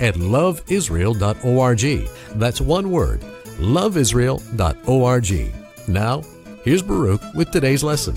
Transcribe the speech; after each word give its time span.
at 0.00 0.14
loveisrael.org. 0.16 2.08
That's 2.38 2.60
one 2.60 2.90
word, 2.90 3.20
loveisrael.org. 3.58 5.54
Now, 5.88 6.22
here's 6.64 6.82
Baruch 6.82 7.22
with 7.34 7.50
today's 7.50 7.84
lesson. 7.84 8.16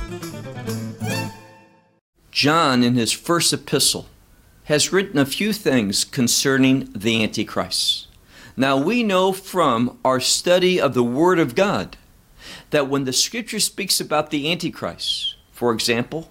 John, 2.31 2.83
in 2.83 2.95
his 2.95 3.11
first 3.11 3.53
epistle, 3.53 4.07
has 4.65 4.91
written 4.93 5.19
a 5.19 5.25
few 5.25 5.53
things 5.53 6.03
concerning 6.03 6.89
the 6.95 7.21
Antichrist. 7.21 8.07
Now, 8.55 8.77
we 8.77 9.03
know 9.03 9.33
from 9.33 9.99
our 10.05 10.19
study 10.19 10.79
of 10.79 10.93
the 10.93 11.03
Word 11.03 11.39
of 11.39 11.55
God 11.55 11.97
that 12.69 12.87
when 12.87 13.03
the 13.03 13.13
Scripture 13.13 13.59
speaks 13.59 13.99
about 13.99 14.29
the 14.29 14.51
Antichrist, 14.51 15.35
for 15.51 15.73
example, 15.73 16.29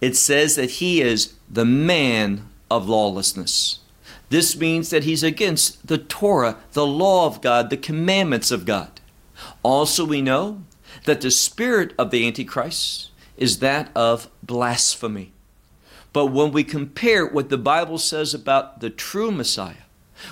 it 0.00 0.16
says 0.16 0.56
that 0.56 0.70
he 0.72 1.00
is 1.00 1.34
the 1.50 1.64
man 1.64 2.48
of 2.70 2.88
lawlessness. 2.88 3.80
This 4.30 4.56
means 4.56 4.90
that 4.90 5.04
he's 5.04 5.22
against 5.22 5.86
the 5.86 5.98
Torah, 5.98 6.56
the 6.72 6.86
law 6.86 7.26
of 7.26 7.40
God, 7.40 7.70
the 7.70 7.76
commandments 7.76 8.50
of 8.50 8.66
God. 8.66 9.00
Also, 9.62 10.04
we 10.04 10.20
know 10.20 10.62
that 11.04 11.20
the 11.20 11.30
spirit 11.30 11.94
of 11.98 12.10
the 12.10 12.26
Antichrist 12.26 13.10
is 13.36 13.60
that 13.60 13.90
of 13.94 14.28
blasphemy. 14.42 15.32
But 16.12 16.26
when 16.26 16.52
we 16.52 16.64
compare 16.64 17.26
what 17.26 17.48
the 17.48 17.58
Bible 17.58 17.98
says 17.98 18.34
about 18.34 18.80
the 18.80 18.90
true 18.90 19.30
Messiah, 19.30 19.86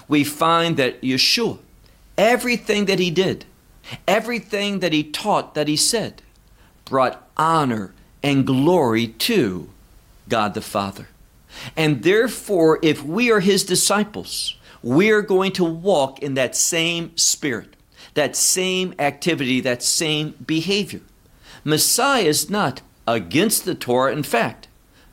we 0.09 0.25
find 0.25 0.77
that 0.77 1.01
Yeshua, 1.01 1.59
everything 2.19 2.87
that 2.87 2.99
he 2.99 3.11
did, 3.11 3.45
everything 4.09 4.81
that 4.81 4.93
he 4.93 5.05
taught, 5.05 5.55
that 5.55 5.69
he 5.69 5.77
said, 5.77 6.23
brought 6.85 7.29
honor 7.37 7.95
and 8.23 8.47
glory 8.47 9.07
to 9.09 9.69
God 10.29 10.55
the 10.55 10.61
Father. 10.61 11.09
And 11.77 12.03
therefore, 12.03 12.79
if 12.83 13.03
we 13.05 13.31
are 13.31 13.41
his 13.41 13.65
disciples, 13.65 14.57
we 14.83 15.11
are 15.11 15.23
going 15.23 15.53
to 15.53 15.65
walk 15.65 16.21
in 16.21 16.35
that 16.35 16.55
same 16.57 17.17
spirit, 17.17 17.77
that 18.15 18.37
same 18.37 18.95
activity, 18.99 19.61
that 19.61 19.83
same 19.83 20.35
behavior. 20.47 21.01
Messiah 21.65 22.23
is 22.23 22.49
not 22.49 22.83
against 23.07 23.65
the 23.65 23.75
Torah. 23.75 24.13
In 24.13 24.23
fact, 24.23 24.69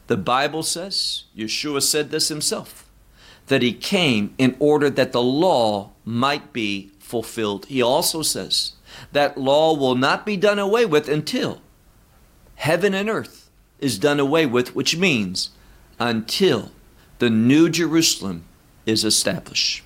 the 0.08 0.17
Bible 0.17 0.63
says, 0.63 1.23
Yeshua 1.35 1.81
said 1.81 2.11
this 2.11 2.27
himself, 2.27 2.88
that 3.47 3.61
he 3.61 3.73
came 3.73 4.33
in 4.38 4.55
order 4.59 4.89
that 4.89 5.11
the 5.11 5.22
law 5.22 5.91
might 6.05 6.53
be 6.53 6.91
fulfilled. 7.00 7.66
He 7.66 7.81
also 7.81 8.22
says 8.22 8.73
that 9.11 9.38
law 9.38 9.75
will 9.75 9.95
not 9.95 10.25
be 10.25 10.38
done 10.38 10.59
away 10.59 10.85
with 10.85 11.09
until 11.09 11.61
heaven 12.55 12.94
and 12.94 13.09
earth 13.09 13.50
is 13.80 14.00
done 14.00 14.19
away 14.19 14.45
with, 14.45 14.75
which 14.75 14.97
means 14.97 15.50
until 15.99 16.72
the 17.19 17.30
New 17.30 17.69
Jerusalem 17.69 18.44
is 18.86 19.03
established. 19.03 19.83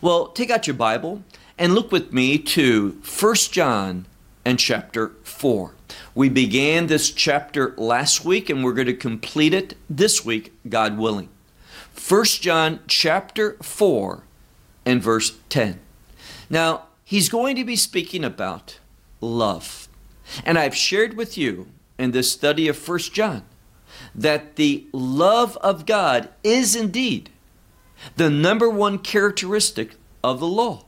Well, 0.00 0.28
take 0.28 0.50
out 0.50 0.66
your 0.66 0.74
Bible 0.74 1.22
and 1.58 1.74
look 1.74 1.90
with 1.90 2.12
me 2.12 2.38
to 2.38 3.00
1 3.02 3.34
John 3.50 4.06
and 4.44 4.58
chapter 4.58 5.12
4. 5.24 5.72
We 6.14 6.28
began 6.28 6.86
this 6.86 7.10
chapter 7.10 7.74
last 7.76 8.24
week 8.24 8.48
and 8.48 8.62
we're 8.62 8.72
going 8.72 8.86
to 8.86 8.94
complete 8.94 9.54
it 9.54 9.74
this 9.88 10.24
week, 10.24 10.52
God 10.68 10.98
willing. 10.98 11.28
1 12.08 12.24
John 12.24 12.80
chapter 12.86 13.56
4 13.62 14.22
and 14.84 15.02
verse 15.02 15.36
10. 15.48 15.80
Now, 16.48 16.84
he's 17.04 17.28
going 17.28 17.56
to 17.56 17.64
be 17.64 17.76
speaking 17.76 18.24
about 18.24 18.78
love. 19.20 19.88
And 20.44 20.58
I've 20.58 20.76
shared 20.76 21.16
with 21.16 21.36
you 21.36 21.68
in 21.98 22.10
this 22.12 22.30
study 22.30 22.68
of 22.68 22.88
1 22.88 22.98
John 22.98 23.42
that 24.16 24.56
the 24.56 24.86
love 24.92 25.56
of 25.58 25.86
God 25.86 26.30
is 26.42 26.74
indeed 26.74 27.30
the 28.16 28.30
number 28.30 28.68
one 28.68 28.98
characteristic 28.98 29.94
of 30.24 30.40
the 30.40 30.46
law. 30.46 30.84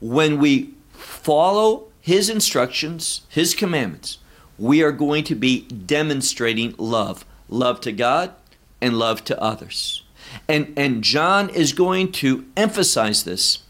When 0.00 0.38
we 0.38 0.74
follow 0.92 1.86
His 2.00 2.28
instructions, 2.28 3.22
His 3.28 3.54
commandments, 3.54 4.18
we 4.58 4.82
are 4.82 4.92
going 4.92 5.24
to 5.24 5.34
be 5.34 5.62
demonstrating 5.62 6.74
love 6.76 7.24
love 7.48 7.80
to 7.80 7.92
God 7.92 8.34
and 8.80 8.98
love 8.98 9.24
to 9.24 9.42
others. 9.42 10.02
And, 10.46 10.74
and 10.76 11.02
John 11.02 11.48
is 11.48 11.72
going 11.72 12.12
to 12.12 12.44
emphasize 12.56 13.24
this 13.24 13.60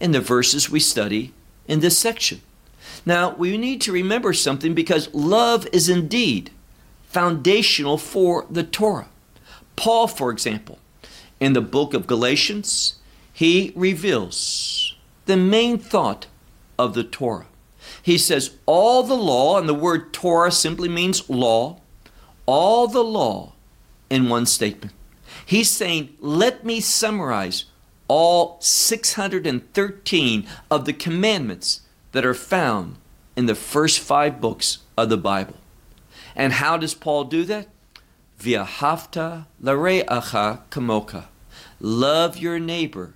in 0.00 0.12
the 0.12 0.20
verses 0.20 0.70
we 0.70 0.80
study 0.80 1.34
in 1.68 1.80
this 1.80 1.98
section. 1.98 2.40
Now, 3.04 3.34
we 3.34 3.56
need 3.58 3.80
to 3.82 3.92
remember 3.92 4.32
something 4.32 4.74
because 4.74 5.12
love 5.14 5.66
is 5.72 5.88
indeed 5.88 6.50
foundational 7.16 7.96
for 7.96 8.44
the 8.50 8.62
Torah. 8.62 9.08
Paul, 9.74 10.06
for 10.06 10.30
example, 10.30 10.78
in 11.40 11.54
the 11.54 11.62
book 11.62 11.94
of 11.94 12.06
Galatians, 12.06 12.96
he 13.32 13.72
reveals 13.74 14.94
the 15.24 15.38
main 15.38 15.78
thought 15.78 16.26
of 16.78 16.92
the 16.92 17.04
Torah. 17.04 17.46
He 18.02 18.18
says, 18.18 18.58
All 18.66 19.02
the 19.02 19.16
law, 19.16 19.58
and 19.58 19.66
the 19.66 19.72
word 19.72 20.12
Torah 20.12 20.52
simply 20.52 20.90
means 20.90 21.30
law, 21.30 21.80
all 22.44 22.86
the 22.86 23.02
law 23.02 23.54
in 24.10 24.28
one 24.28 24.44
statement. 24.44 24.92
He's 25.46 25.70
saying, 25.70 26.14
Let 26.20 26.66
me 26.66 26.80
summarize 26.80 27.64
all 28.08 28.58
613 28.60 30.46
of 30.70 30.84
the 30.84 30.92
commandments 30.92 31.80
that 32.12 32.26
are 32.26 32.34
found 32.34 32.96
in 33.34 33.46
the 33.46 33.54
first 33.54 34.00
five 34.00 34.38
books 34.38 34.80
of 34.98 35.08
the 35.08 35.16
Bible. 35.16 35.56
And 36.36 36.52
how 36.52 36.76
does 36.76 36.94
Paul 36.94 37.24
do 37.24 37.44
that? 37.44 37.66
V'ahavta 38.38 39.46
lare'acha 39.62 40.60
kamoka. 40.70 41.24
Love 41.80 42.36
your 42.36 42.58
neighbor 42.58 43.14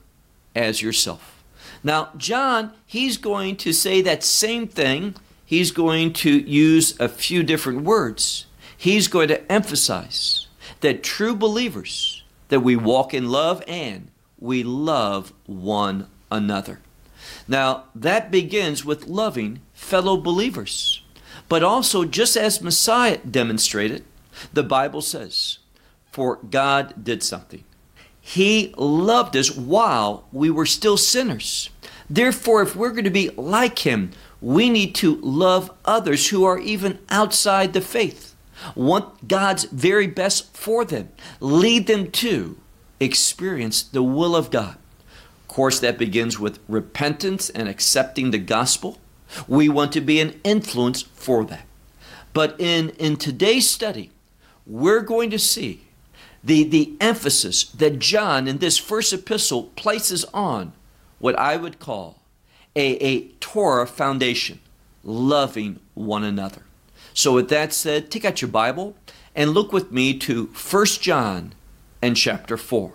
as 0.56 0.82
yourself. 0.82 1.44
Now, 1.84 2.10
John, 2.16 2.72
he's 2.86 3.16
going 3.16 3.56
to 3.56 3.72
say 3.72 4.00
that 4.02 4.24
same 4.24 4.66
thing. 4.66 5.14
He's 5.44 5.70
going 5.70 6.12
to 6.14 6.30
use 6.30 6.98
a 6.98 7.08
few 7.08 7.42
different 7.42 7.82
words. 7.82 8.46
He's 8.76 9.08
going 9.08 9.28
to 9.28 9.52
emphasize 9.52 10.46
that 10.80 11.02
true 11.02 11.34
believers, 11.34 12.22
that 12.48 12.60
we 12.60 12.76
walk 12.76 13.12
in 13.12 13.28
love 13.28 13.62
and 13.68 14.08
we 14.38 14.62
love 14.62 15.32
one 15.46 16.06
another. 16.30 16.80
Now, 17.46 17.84
that 17.94 18.30
begins 18.30 18.84
with 18.84 19.06
loving 19.06 19.60
fellow 19.74 20.16
believers. 20.16 20.99
But 21.50 21.64
also, 21.64 22.04
just 22.04 22.36
as 22.36 22.62
Messiah 22.62 23.18
demonstrated, 23.18 24.04
the 24.52 24.62
Bible 24.62 25.02
says, 25.02 25.58
For 26.12 26.36
God 26.36 26.94
did 27.02 27.24
something. 27.24 27.64
He 28.20 28.72
loved 28.76 29.36
us 29.36 29.50
while 29.56 30.28
we 30.30 30.48
were 30.48 30.64
still 30.64 30.96
sinners. 30.96 31.68
Therefore, 32.08 32.62
if 32.62 32.76
we're 32.76 32.92
going 32.92 33.02
to 33.02 33.10
be 33.10 33.30
like 33.30 33.80
Him, 33.80 34.12
we 34.40 34.70
need 34.70 34.94
to 34.96 35.16
love 35.16 35.72
others 35.84 36.28
who 36.28 36.44
are 36.44 36.60
even 36.60 37.00
outside 37.08 37.72
the 37.72 37.80
faith. 37.80 38.36
Want 38.76 39.26
God's 39.26 39.64
very 39.64 40.06
best 40.06 40.56
for 40.56 40.84
them. 40.84 41.08
Lead 41.40 41.88
them 41.88 42.12
to 42.12 42.58
experience 43.00 43.82
the 43.82 44.04
will 44.04 44.36
of 44.36 44.52
God. 44.52 44.76
Of 45.42 45.48
course, 45.48 45.80
that 45.80 45.98
begins 45.98 46.38
with 46.38 46.60
repentance 46.68 47.50
and 47.50 47.68
accepting 47.68 48.30
the 48.30 48.38
gospel. 48.38 49.00
We 49.46 49.68
want 49.68 49.92
to 49.92 50.00
be 50.00 50.20
an 50.20 50.40
influence 50.44 51.02
for 51.02 51.44
that. 51.44 51.66
But 52.32 52.56
in, 52.58 52.90
in 52.90 53.16
today's 53.16 53.68
study, 53.68 54.10
we're 54.66 55.00
going 55.00 55.30
to 55.30 55.38
see 55.38 55.86
the, 56.42 56.64
the 56.64 56.94
emphasis 57.00 57.64
that 57.64 57.98
John 57.98 58.48
in 58.48 58.58
this 58.58 58.78
first 58.78 59.12
epistle 59.12 59.64
places 59.76 60.24
on 60.32 60.72
what 61.18 61.38
I 61.38 61.56
would 61.56 61.78
call 61.78 62.20
a, 62.76 62.94
a 63.04 63.28
Torah 63.40 63.86
foundation, 63.86 64.60
loving 65.02 65.80
one 65.94 66.24
another. 66.24 66.62
So, 67.12 67.34
with 67.34 67.48
that 67.48 67.72
said, 67.72 68.10
take 68.10 68.24
out 68.24 68.40
your 68.40 68.50
Bible 68.50 68.94
and 69.34 69.50
look 69.50 69.72
with 69.72 69.90
me 69.90 70.16
to 70.18 70.46
1 70.46 70.86
John 71.00 71.52
and 72.00 72.16
chapter 72.16 72.56
4. 72.56 72.92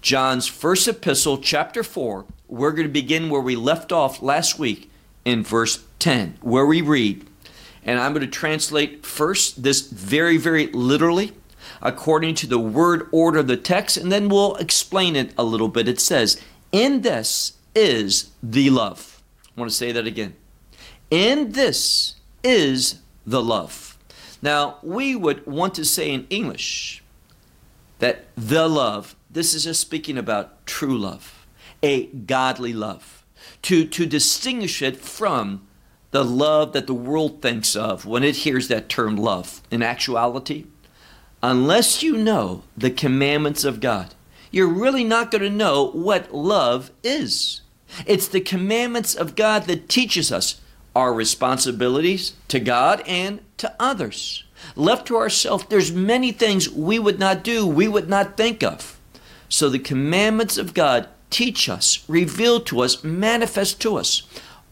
John's 0.00 0.46
first 0.46 0.88
epistle, 0.88 1.38
chapter 1.38 1.82
4, 1.82 2.24
we're 2.48 2.72
going 2.72 2.86
to 2.86 2.92
begin 2.92 3.30
where 3.30 3.40
we 3.40 3.56
left 3.56 3.92
off 3.92 4.22
last 4.22 4.58
week 4.58 4.90
in 5.24 5.42
verse 5.42 5.84
10, 5.98 6.38
where 6.40 6.66
we 6.66 6.80
read, 6.80 7.26
and 7.84 7.98
I'm 7.98 8.12
going 8.12 8.24
to 8.24 8.30
translate 8.30 9.04
first 9.04 9.62
this 9.62 9.88
very, 9.90 10.36
very 10.36 10.66
literally 10.68 11.32
according 11.80 12.34
to 12.34 12.46
the 12.46 12.58
word 12.58 13.08
order 13.12 13.40
of 13.40 13.46
the 13.46 13.56
text, 13.56 13.96
and 13.96 14.10
then 14.10 14.28
we'll 14.28 14.56
explain 14.56 15.16
it 15.16 15.32
a 15.36 15.44
little 15.44 15.68
bit. 15.68 15.86
It 15.88 16.00
says, 16.00 16.40
In 16.72 17.02
this 17.02 17.54
is 17.74 18.30
the 18.42 18.70
love. 18.70 19.22
I 19.56 19.60
want 19.60 19.70
to 19.70 19.76
say 19.76 19.92
that 19.92 20.06
again. 20.06 20.34
In 21.10 21.52
this 21.52 22.16
is 22.42 23.00
the 23.26 23.42
love. 23.42 23.98
Now, 24.42 24.78
we 24.82 25.14
would 25.14 25.46
want 25.46 25.74
to 25.76 25.84
say 25.84 26.10
in 26.10 26.26
English 26.28 27.02
that 27.98 28.26
the 28.36 28.68
love, 28.68 29.14
this 29.30 29.54
is 29.54 29.64
just 29.64 29.80
speaking 29.80 30.18
about 30.18 30.66
true 30.66 30.98
love, 30.98 31.46
a 31.82 32.06
godly 32.06 32.72
love, 32.72 33.23
to, 33.64 33.86
to 33.86 34.06
distinguish 34.06 34.82
it 34.82 34.98
from 34.98 35.66
the 36.10 36.24
love 36.24 36.72
that 36.74 36.86
the 36.86 36.94
world 36.94 37.42
thinks 37.42 37.74
of 37.74 38.06
when 38.06 38.22
it 38.22 38.36
hears 38.36 38.68
that 38.68 38.88
term 38.88 39.16
love. 39.16 39.62
In 39.70 39.82
actuality, 39.82 40.66
unless 41.42 42.02
you 42.02 42.16
know 42.16 42.62
the 42.76 42.90
commandments 42.90 43.64
of 43.64 43.80
God, 43.80 44.14
you're 44.50 44.68
really 44.68 45.02
not 45.02 45.30
going 45.30 45.42
to 45.42 45.50
know 45.50 45.90
what 45.90 46.32
love 46.32 46.90
is. 47.02 47.62
It's 48.06 48.28
the 48.28 48.40
commandments 48.40 49.14
of 49.14 49.34
God 49.34 49.64
that 49.64 49.88
teaches 49.88 50.30
us 50.30 50.60
our 50.94 51.12
responsibilities 51.12 52.34
to 52.48 52.60
God 52.60 53.02
and 53.06 53.40
to 53.56 53.74
others. 53.80 54.44
Left 54.76 55.06
to 55.08 55.16
ourselves, 55.16 55.64
there's 55.68 55.90
many 55.90 56.32
things 56.32 56.70
we 56.70 56.98
would 56.98 57.18
not 57.18 57.42
do, 57.42 57.66
we 57.66 57.88
would 57.88 58.08
not 58.08 58.36
think 58.36 58.62
of. 58.62 59.00
So 59.48 59.68
the 59.68 59.78
commandments 59.78 60.58
of 60.58 60.74
God 60.74 61.08
teach 61.34 61.68
us, 61.68 62.04
reveal 62.08 62.60
to 62.60 62.80
us, 62.80 63.02
manifest 63.02 63.80
to 63.80 63.96
us 63.96 64.22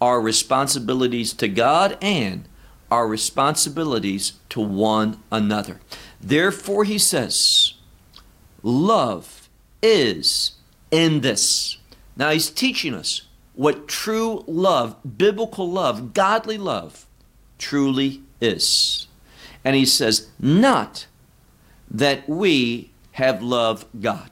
our 0.00 0.20
responsibilities 0.20 1.32
to 1.32 1.48
God 1.48 1.98
and 2.00 2.48
our 2.88 3.08
responsibilities 3.08 4.34
to 4.48 4.60
one 4.60 5.20
another. 5.32 5.80
Therefore, 6.20 6.84
he 6.84 6.98
says, 6.98 7.74
love 8.62 9.48
is 9.82 10.52
in 10.92 11.22
this. 11.22 11.78
Now, 12.16 12.30
he's 12.30 12.48
teaching 12.48 12.94
us 12.94 13.22
what 13.54 13.88
true 13.88 14.44
love, 14.46 14.96
biblical 15.18 15.68
love, 15.68 16.14
godly 16.14 16.58
love, 16.58 17.06
truly 17.58 18.22
is. 18.40 19.08
And 19.64 19.74
he 19.74 19.84
says, 19.84 20.28
not 20.38 21.06
that 21.90 22.28
we 22.28 22.90
have 23.12 23.42
loved 23.42 23.86
God. 24.00 24.30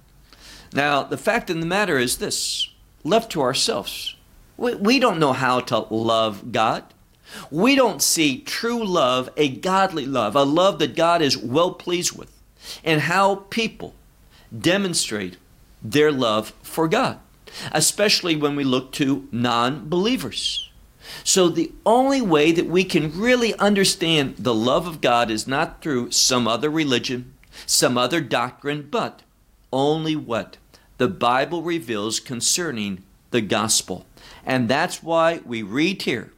Now, 0.73 1.03
the 1.03 1.17
fact 1.19 1.51
of 1.51 1.59
the 1.61 1.67
matter 1.67 1.99
is 1.99 2.19
this 2.19 2.69
left 3.05 3.33
to 3.33 3.43
ourselves, 3.43 4.17
we, 4.57 4.75
we 4.75 4.99
don't 4.99 5.19
know 5.19 5.33
how 5.33 5.61
to 5.61 5.79
love 5.91 6.53
God. 6.53 6.85
We 7.51 7.77
don't 7.77 8.03
see 8.03 8.41
true 8.41 8.85
love, 8.85 9.31
a 9.37 9.49
godly 9.49 10.05
love, 10.05 10.35
a 10.35 10.43
love 10.43 10.81
that 10.81 10.97
God 10.97 11.23
is 11.23 11.39
well 11.39 11.73
pleased 11.73 12.17
with, 12.17 12.33
and 12.83 13.03
how 13.03 13.37
people 13.51 13.95
demonstrate 14.57 15.37
their 15.83 16.11
love 16.11 16.53
for 16.63 16.89
God 16.89 17.21
especially 17.73 18.37
when 18.37 18.57
we 18.57 18.65
look 18.65 18.93
to 18.93 19.29
non 19.33 19.89
believers. 19.89 20.71
So, 21.25 21.49
the 21.49 21.73
only 21.85 22.21
way 22.21 22.53
that 22.53 22.67
we 22.67 22.85
can 22.85 23.19
really 23.19 23.55
understand 23.55 24.37
the 24.37 24.55
love 24.55 24.87
of 24.87 25.01
God 25.01 25.31
is 25.31 25.49
not 25.49 25.83
through 25.83 26.13
some 26.13 26.47
other 26.47 26.71
religion, 26.71 27.35
some 27.67 27.99
other 27.99 28.21
doctrine, 28.21 28.89
but 28.91 29.23
only 29.73 30.17
what 30.17 30.57
the 30.99 31.09
Bible 31.09 31.63
reveals 31.63 32.21
concerning 32.21 33.03
the 33.31 33.41
gospel. 33.41 34.07
And 34.45 34.69
that's 34.69 35.03
why 35.03 35.41
we 35.45 35.63
read 35.63 36.03
here, 36.03 36.33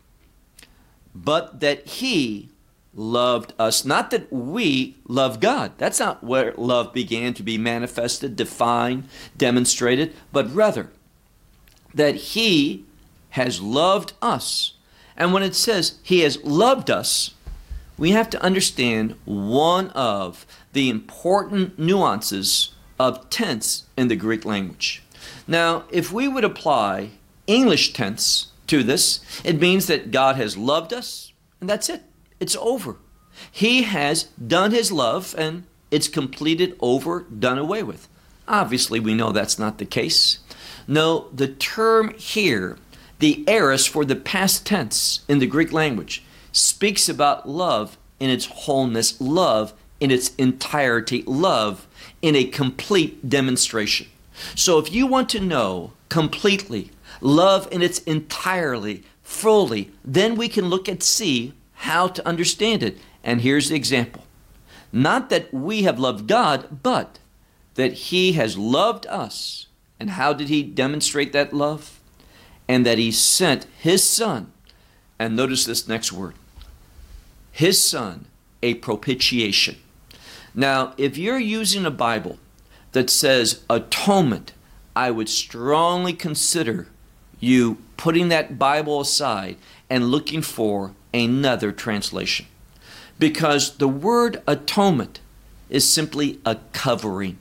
but 1.15 1.61
that 1.61 1.87
He 1.87 2.49
loved 2.95 3.55
us. 3.59 3.85
Not 3.85 4.11
that 4.11 4.33
we 4.33 4.97
love 5.09 5.41
God. 5.41 5.73
That's 5.79 5.99
not 5.99 6.23
where 6.23 6.53
love 6.57 6.93
began 6.93 7.35
to 7.35 7.43
be 7.43 7.59
manifested, 7.59 8.37
defined, 8.37 9.09
demonstrated, 9.37 10.15
but 10.33 10.55
rather 10.55 10.91
that 11.95 12.15
He 12.17 12.85
has 13.31 13.61
loved 13.61 14.13
us. 14.21 14.75
And 15.17 15.33
when 15.33 15.43
it 15.43 15.55
says 15.55 15.99
He 16.03 16.21
has 16.21 16.43
loved 16.45 16.91
us, 16.91 17.35
we 17.99 18.11
have 18.11 18.31
to 18.31 18.43
understand 18.43 19.17
one 19.25 19.91
of 19.91 20.47
the 20.73 20.91
important 20.91 21.79
nuances 21.79 22.75
of 23.03 23.29
tense 23.31 23.85
in 23.97 24.09
the 24.09 24.17
Greek 24.17 24.45
language. 24.45 25.03
Now, 25.47 25.85
if 25.91 26.13
we 26.13 26.29
would 26.29 26.45
apply 26.45 27.11
English 27.47 27.93
tense 27.93 28.53
to 28.69 28.83
this, 28.83 29.21
it 29.45 29.61
means 29.61 29.87
that 29.87 30.11
God 30.11 30.37
has 30.37 30.57
loved 30.57 30.93
us, 30.93 31.33
and 31.61 31.69
that's 31.69 31.89
it. 31.89 32.03
It's 32.41 32.57
over. 32.57 32.97
He 33.51 33.83
has 33.83 34.25
done 34.25 34.71
His 34.71 34.93
love, 34.93 35.35
and 35.37 35.65
it's 35.91 36.09
completed, 36.09 36.77
over, 36.81 37.23
done 37.23 37.59
away 37.59 37.83
with. 37.83 38.09
Obviously, 38.47 39.01
we 39.01 39.15
know 39.15 39.33
that's 39.33 39.59
not 39.59 39.79
the 39.79 39.85
case. 39.85 40.39
No, 40.87 41.29
the 41.33 41.49
term 41.49 42.15
here, 42.15 42.77
the 43.19 43.45
aorist 43.49 43.89
for 43.89 44.05
the 44.05 44.17
past 44.17 44.67
tense 44.67 45.25
in 45.29 45.39
the 45.39 45.47
Greek 45.47 45.73
language, 45.73 46.25
speaks 46.53 47.09
about 47.09 47.49
love 47.49 47.99
in 48.21 48.31
its 48.31 48.47
wholeness, 48.47 49.21
love 49.21 49.73
in 50.01 50.11
its 50.11 50.35
entirety, 50.37 51.23
love 51.27 51.87
in 52.21 52.37
a 52.37 52.45
complete 52.45 53.29
demonstration. 53.29 54.09
So 54.55 54.79
if 54.79 54.93
you 54.93 55.07
want 55.07 55.29
to 55.31 55.41
know 55.41 55.93
completely, 56.09 56.91
love 57.21 57.69
in 57.71 57.83
its 57.83 58.01
entirely, 58.01 59.03
fully, 59.23 59.91
then 60.05 60.37
we 60.37 60.49
can 60.49 60.67
look 60.67 60.89
and 60.89 61.03
see 61.03 61.55
how 61.75 62.09
to 62.09 62.27
understand 62.27 62.83
it. 62.83 62.99
And 63.23 63.41
here's 63.41 63.69
the 63.69 63.77
example. 63.77 64.25
Not 64.93 65.31
that 65.31 65.53
we 65.53 65.83
have 65.83 65.99
loved 65.99 66.27
God, 66.27 66.83
but 66.83 67.19
that 67.75 67.93
He 67.93 68.33
has 68.33 68.59
loved 68.59 69.07
us 69.07 69.67
and 70.03 70.11
how 70.11 70.33
did 70.33 70.49
he 70.49 70.65
demonstrate 70.65 71.33
that 71.33 71.53
love? 71.53 72.01
And 72.67 72.85
that 72.85 72.99
he 72.99 73.13
sent 73.13 73.69
his 73.79 74.03
son, 74.03 74.51
and 75.17 75.37
notice 75.37 75.65
this 75.65 75.87
next 75.87 76.13
word 76.13 76.35
his 77.53 77.81
son, 77.81 78.27
a 78.65 78.75
propitiation. 78.75 79.77
Now, 80.55 80.95
if 80.99 81.17
you're 81.17 81.39
using 81.39 81.87
a 81.87 81.91
Bible 81.91 82.39
that 82.93 83.11
says 83.11 83.63
atonement, 83.71 84.53
I 84.95 85.11
would 85.11 85.29
strongly 85.29 86.13
consider 86.13 86.89
you 87.41 87.79
putting 87.97 88.29
that 88.29 88.59
Bible 88.59 89.01
aside 89.01 89.57
and 89.89 90.11
looking 90.11 90.43
for 90.43 90.93
another 91.15 91.73
translation. 91.73 92.47
Because 93.19 93.77
the 93.77 93.89
word 93.89 94.43
atonement 94.47 95.21
is 95.71 95.91
simply 95.91 96.41
a 96.45 96.57
covering, 96.73 97.39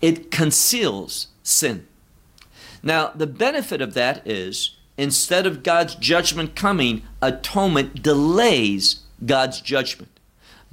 it 0.00 0.30
conceals 0.30 1.28
sin. 1.42 1.86
Now, 2.82 3.08
the 3.14 3.26
benefit 3.26 3.80
of 3.80 3.94
that 3.94 4.26
is 4.26 4.76
instead 4.96 5.46
of 5.46 5.62
God's 5.62 5.94
judgment 5.96 6.54
coming, 6.54 7.02
atonement 7.20 8.02
delays 8.02 9.00
God's 9.24 9.60
judgment. 9.60 10.15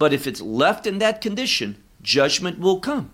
But 0.03 0.11
if 0.11 0.27
it's 0.27 0.41
left 0.41 0.85
in 0.85 0.97
that 0.97 1.21
condition, 1.21 1.81
judgment 2.01 2.59
will 2.59 2.81
come. 2.81 3.09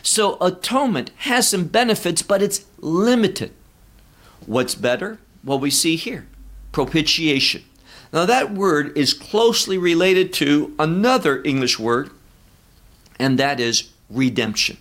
So, 0.00 0.38
atonement 0.40 1.10
has 1.18 1.46
some 1.46 1.66
benefits, 1.66 2.22
but 2.22 2.40
it's 2.40 2.64
limited. 2.78 3.52
What's 4.46 4.74
better? 4.74 5.18
Well, 5.44 5.58
we 5.58 5.68
see 5.68 5.96
here 5.96 6.26
propitiation. 6.72 7.64
Now, 8.14 8.24
that 8.24 8.54
word 8.54 8.96
is 8.96 9.12
closely 9.12 9.76
related 9.76 10.32
to 10.40 10.74
another 10.78 11.42
English 11.44 11.78
word, 11.78 12.08
and 13.18 13.38
that 13.38 13.60
is 13.60 13.90
redemption. 14.08 14.78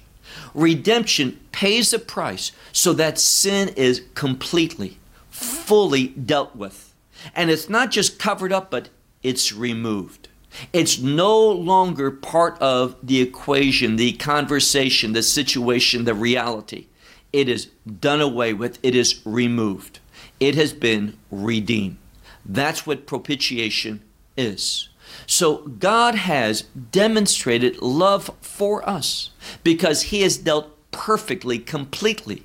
Redemption 0.54 1.38
pays 1.52 1.92
a 1.92 2.00
price 2.00 2.54
so 2.72 2.94
that 2.94 3.20
sin 3.20 3.74
is 3.76 4.04
completely, 4.14 5.00
fully 5.30 6.08
dealt 6.08 6.56
with. 6.56 6.94
And 7.36 7.52
it's 7.52 7.68
not 7.68 7.92
just 7.92 8.20
covered 8.20 8.54
up, 8.54 8.72
but 8.72 8.88
it's 9.22 9.52
removed. 9.52 10.25
It's 10.74 11.00
no 11.00 11.50
longer 11.50 12.12
part 12.12 12.58
of 12.62 12.96
the 13.04 13.22
equation, 13.22 13.96
the 13.96 14.14
conversation, 14.14 15.14
the 15.14 15.24
situation, 15.24 16.06
the 16.06 16.14
reality. 16.14 16.88
It 17.34 17.50
is 17.50 17.66
done 18.00 18.22
away 18.22 18.54
with, 18.54 18.80
it 18.82 18.96
is 18.96 19.22
removed. 19.26 20.00
It 20.40 20.56
has 20.56 20.74
been 20.74 21.18
redeemed. 21.32 21.98
That's 22.46 22.86
what 22.86 23.08
propitiation 23.08 24.02
is. 24.38 24.90
So 25.28 25.58
God 25.58 26.16
has 26.16 26.62
demonstrated 26.62 27.82
love 27.82 28.32
for 28.42 28.88
us 28.88 29.32
because 29.64 30.04
He 30.04 30.22
has 30.22 30.38
dealt 30.38 30.72
perfectly, 30.92 31.60
completely, 31.60 32.44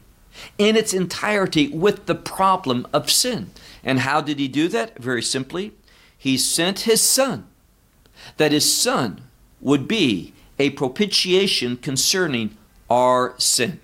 in 0.59 0.77
its 0.77 0.95
entirety 0.95 1.69
with 1.69 2.07
the 2.07 2.15
problem 2.15 2.87
of 2.93 3.11
sin. 3.11 3.51
And 3.85 4.01
how 4.01 4.21
did 4.21 4.39
He 4.39 4.49
do 4.49 4.69
that? 4.69 4.99
Very 4.99 5.23
simply, 5.23 5.73
He 6.17 6.37
sent 6.37 6.81
His 6.81 7.01
Son, 7.01 7.47
that 8.37 8.53
His 8.53 8.75
Son 8.75 9.23
would 9.61 9.87
be 9.87 10.33
a 10.59 10.71
propitiation 10.71 11.77
concerning 11.77 12.57
our 12.89 13.35
sin. 13.39 13.81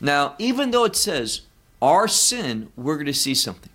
Now, 0.00 0.34
even 0.38 0.70
though 0.70 0.84
it 0.84 0.96
says 0.96 1.42
our 1.80 2.08
sin, 2.08 2.70
we're 2.76 2.94
going 2.94 3.06
to 3.06 3.14
see 3.14 3.34
something. 3.34 3.72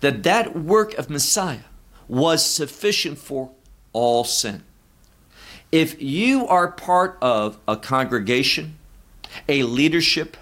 That 0.00 0.22
that 0.24 0.56
work 0.56 0.94
of 0.94 1.08
Messiah 1.08 1.70
was 2.08 2.44
sufficient 2.44 3.18
for 3.18 3.50
all 3.92 4.24
sin. 4.24 4.64
If 5.72 6.02
you 6.02 6.46
are 6.48 6.72
part 6.72 7.16
of 7.22 7.58
a 7.66 7.76
congregation, 7.76 8.76
a 9.48 9.62
leadership 9.62 10.36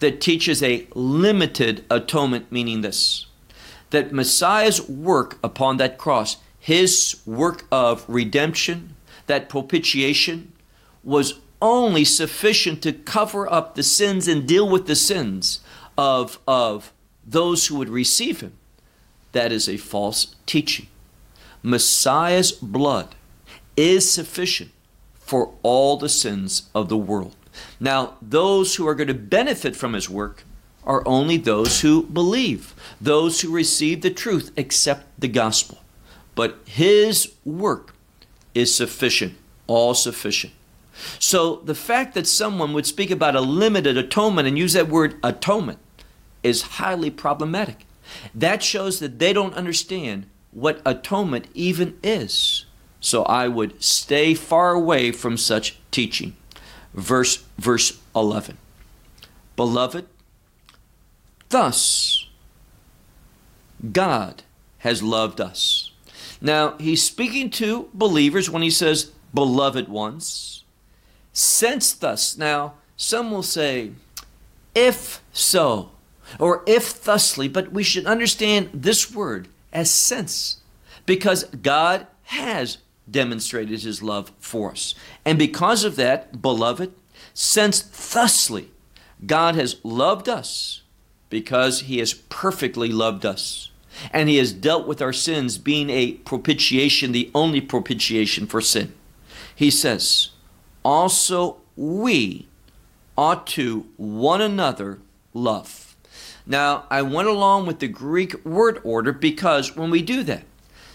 that 0.00 0.20
teaches 0.20 0.62
a 0.62 0.86
limited 0.94 1.84
atonement, 1.90 2.50
meaning 2.50 2.80
this 2.80 3.26
that 3.90 4.10
Messiah's 4.10 4.88
work 4.88 5.38
upon 5.44 5.76
that 5.76 5.98
cross, 5.98 6.38
his 6.62 7.20
work 7.26 7.64
of 7.72 8.04
redemption, 8.06 8.94
that 9.26 9.48
propitiation, 9.48 10.52
was 11.02 11.40
only 11.60 12.04
sufficient 12.04 12.80
to 12.82 12.92
cover 12.92 13.52
up 13.52 13.74
the 13.74 13.82
sins 13.82 14.28
and 14.28 14.46
deal 14.46 14.68
with 14.68 14.86
the 14.86 14.94
sins 14.94 15.58
of, 15.98 16.38
of 16.46 16.92
those 17.26 17.66
who 17.66 17.74
would 17.74 17.88
receive 17.88 18.42
him. 18.42 18.52
That 19.32 19.50
is 19.50 19.68
a 19.68 19.76
false 19.76 20.36
teaching. 20.46 20.86
Messiah's 21.64 22.52
blood 22.52 23.16
is 23.76 24.08
sufficient 24.08 24.70
for 25.14 25.52
all 25.64 25.96
the 25.96 26.08
sins 26.08 26.70
of 26.76 26.88
the 26.88 26.96
world. 26.96 27.34
Now, 27.80 28.18
those 28.22 28.76
who 28.76 28.86
are 28.86 28.94
going 28.94 29.08
to 29.08 29.14
benefit 29.14 29.74
from 29.74 29.94
his 29.94 30.08
work 30.08 30.44
are 30.84 31.02
only 31.06 31.38
those 31.38 31.80
who 31.80 32.04
believe, 32.04 32.72
those 33.00 33.40
who 33.40 33.50
receive 33.50 34.02
the 34.02 34.10
truth, 34.10 34.52
accept 34.56 35.06
the 35.18 35.26
gospel. 35.26 35.81
But 36.34 36.58
his 36.66 37.34
work 37.44 37.94
is 38.54 38.74
sufficient, 38.74 39.34
all 39.66 39.94
sufficient. 39.94 40.52
So 41.18 41.56
the 41.56 41.74
fact 41.74 42.14
that 42.14 42.26
someone 42.26 42.72
would 42.72 42.86
speak 42.86 43.10
about 43.10 43.36
a 43.36 43.40
limited 43.40 43.96
atonement 43.96 44.46
and 44.46 44.58
use 44.58 44.74
that 44.74 44.88
word 44.88 45.16
atonement 45.22 45.78
is 46.42 46.62
highly 46.62 47.10
problematic. 47.10 47.86
That 48.34 48.62
shows 48.62 48.98
that 49.00 49.18
they 49.18 49.32
don't 49.32 49.54
understand 49.54 50.26
what 50.50 50.82
atonement 50.84 51.46
even 51.54 51.98
is. 52.02 52.66
So 53.00 53.24
I 53.24 53.48
would 53.48 53.82
stay 53.82 54.34
far 54.34 54.72
away 54.72 55.12
from 55.12 55.36
such 55.36 55.78
teaching. 55.90 56.36
Verse 56.94 57.42
verse 57.58 57.98
11. 58.14 58.58
Beloved, 59.56 60.06
thus 61.48 62.28
God 63.92 64.42
has 64.78 65.02
loved 65.02 65.40
us. 65.40 65.81
Now, 66.42 66.76
he's 66.78 67.02
speaking 67.02 67.50
to 67.50 67.88
believers 67.94 68.50
when 68.50 68.62
he 68.62 68.70
says 68.70 69.12
beloved 69.32 69.88
ones. 69.88 70.64
Since 71.32 71.92
thus, 71.92 72.36
now, 72.36 72.74
some 72.96 73.30
will 73.30 73.44
say, 73.44 73.92
if 74.74 75.22
so, 75.32 75.92
or 76.40 76.64
if 76.66 76.88
thusly, 76.88 77.46
but 77.46 77.72
we 77.72 77.84
should 77.84 78.06
understand 78.06 78.70
this 78.74 79.14
word 79.14 79.48
as 79.72 79.90
since, 79.90 80.60
because 81.06 81.44
God 81.44 82.06
has 82.24 82.78
demonstrated 83.10 83.82
his 83.82 84.02
love 84.02 84.32
for 84.38 84.72
us. 84.72 84.94
And 85.24 85.38
because 85.38 85.84
of 85.84 85.96
that, 85.96 86.42
beloved, 86.42 86.92
since 87.34 87.80
thusly 87.80 88.70
God 89.24 89.54
has 89.54 89.76
loved 89.84 90.28
us, 90.28 90.82
because 91.30 91.82
he 91.82 91.98
has 91.98 92.14
perfectly 92.14 92.88
loved 92.88 93.24
us, 93.24 93.70
and 94.12 94.28
he 94.28 94.36
has 94.36 94.52
dealt 94.52 94.86
with 94.86 95.02
our 95.02 95.12
sins, 95.12 95.58
being 95.58 95.90
a 95.90 96.12
propitiation, 96.12 97.12
the 97.12 97.30
only 97.34 97.60
propitiation 97.60 98.46
for 98.46 98.60
sin. 98.60 98.92
He 99.54 99.70
says, 99.70 100.30
also 100.84 101.58
we 101.76 102.48
ought 103.16 103.46
to 103.48 103.86
one 103.96 104.40
another 104.40 104.98
love. 105.34 105.96
Now, 106.46 106.84
I 106.90 107.02
went 107.02 107.28
along 107.28 107.66
with 107.66 107.78
the 107.78 107.88
Greek 107.88 108.44
word 108.44 108.80
order 108.82 109.12
because 109.12 109.76
when 109.76 109.90
we 109.90 110.02
do 110.02 110.22
that, 110.24 110.44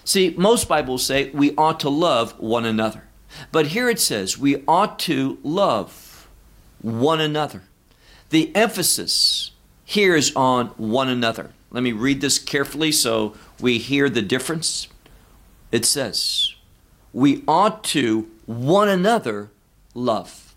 see, 0.04 0.36
most 0.38 0.68
Bibles 0.68 1.06
say 1.06 1.30
we 1.30 1.56
ought 1.56 1.80
to 1.82 1.89
love 1.89 2.38
one 2.39 2.66
another. 2.66 3.04
But 3.51 3.68
here 3.68 3.89
it 3.89 4.00
says 4.00 4.38
we 4.38 4.63
ought 4.68 5.00
to 5.00 5.38
love 5.44 6.27
one 6.82 7.22
another. 7.22 7.63
The 8.30 8.54
emphasis 8.56 9.51
here 9.86 10.16
is 10.16 10.36
on 10.36 10.68
one 10.77 11.08
another. 11.08 11.51
Let 11.69 11.83
me 11.83 11.91
read 11.91 12.21
this 12.21 12.39
carefully 12.39 12.91
so 12.91 13.36
we 13.59 13.77
hear 13.77 14.09
the 14.09 14.21
difference. 14.21 14.88
It 15.71 15.86
says, 15.86 16.55
We 17.13 17.43
ought 17.47 17.83
to 17.86 18.29
one 18.45 18.88
another 18.88 19.51
love. 19.93 20.55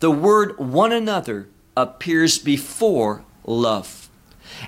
The 0.00 0.10
word 0.10 0.58
one 0.58 0.92
another 0.92 1.48
appears 1.76 2.38
before 2.38 3.24
love. 3.44 4.08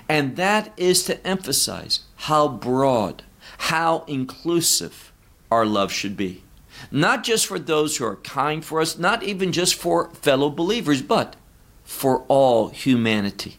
And 0.07 0.35
that 0.35 0.71
is 0.77 1.03
to 1.05 1.25
emphasize 1.25 2.01
how 2.15 2.47
broad, 2.47 3.23
how 3.57 4.03
inclusive 4.07 5.11
our 5.51 5.65
love 5.65 5.91
should 5.91 6.15
be. 6.15 6.43
Not 6.91 7.23
just 7.23 7.47
for 7.47 7.59
those 7.59 7.97
who 7.97 8.05
are 8.05 8.17
kind 8.17 8.63
for 8.63 8.81
us, 8.81 8.97
not 8.97 9.23
even 9.23 9.51
just 9.51 9.75
for 9.75 10.09
fellow 10.11 10.49
believers, 10.49 11.01
but 11.01 11.35
for 11.83 12.23
all 12.27 12.69
humanity. 12.69 13.58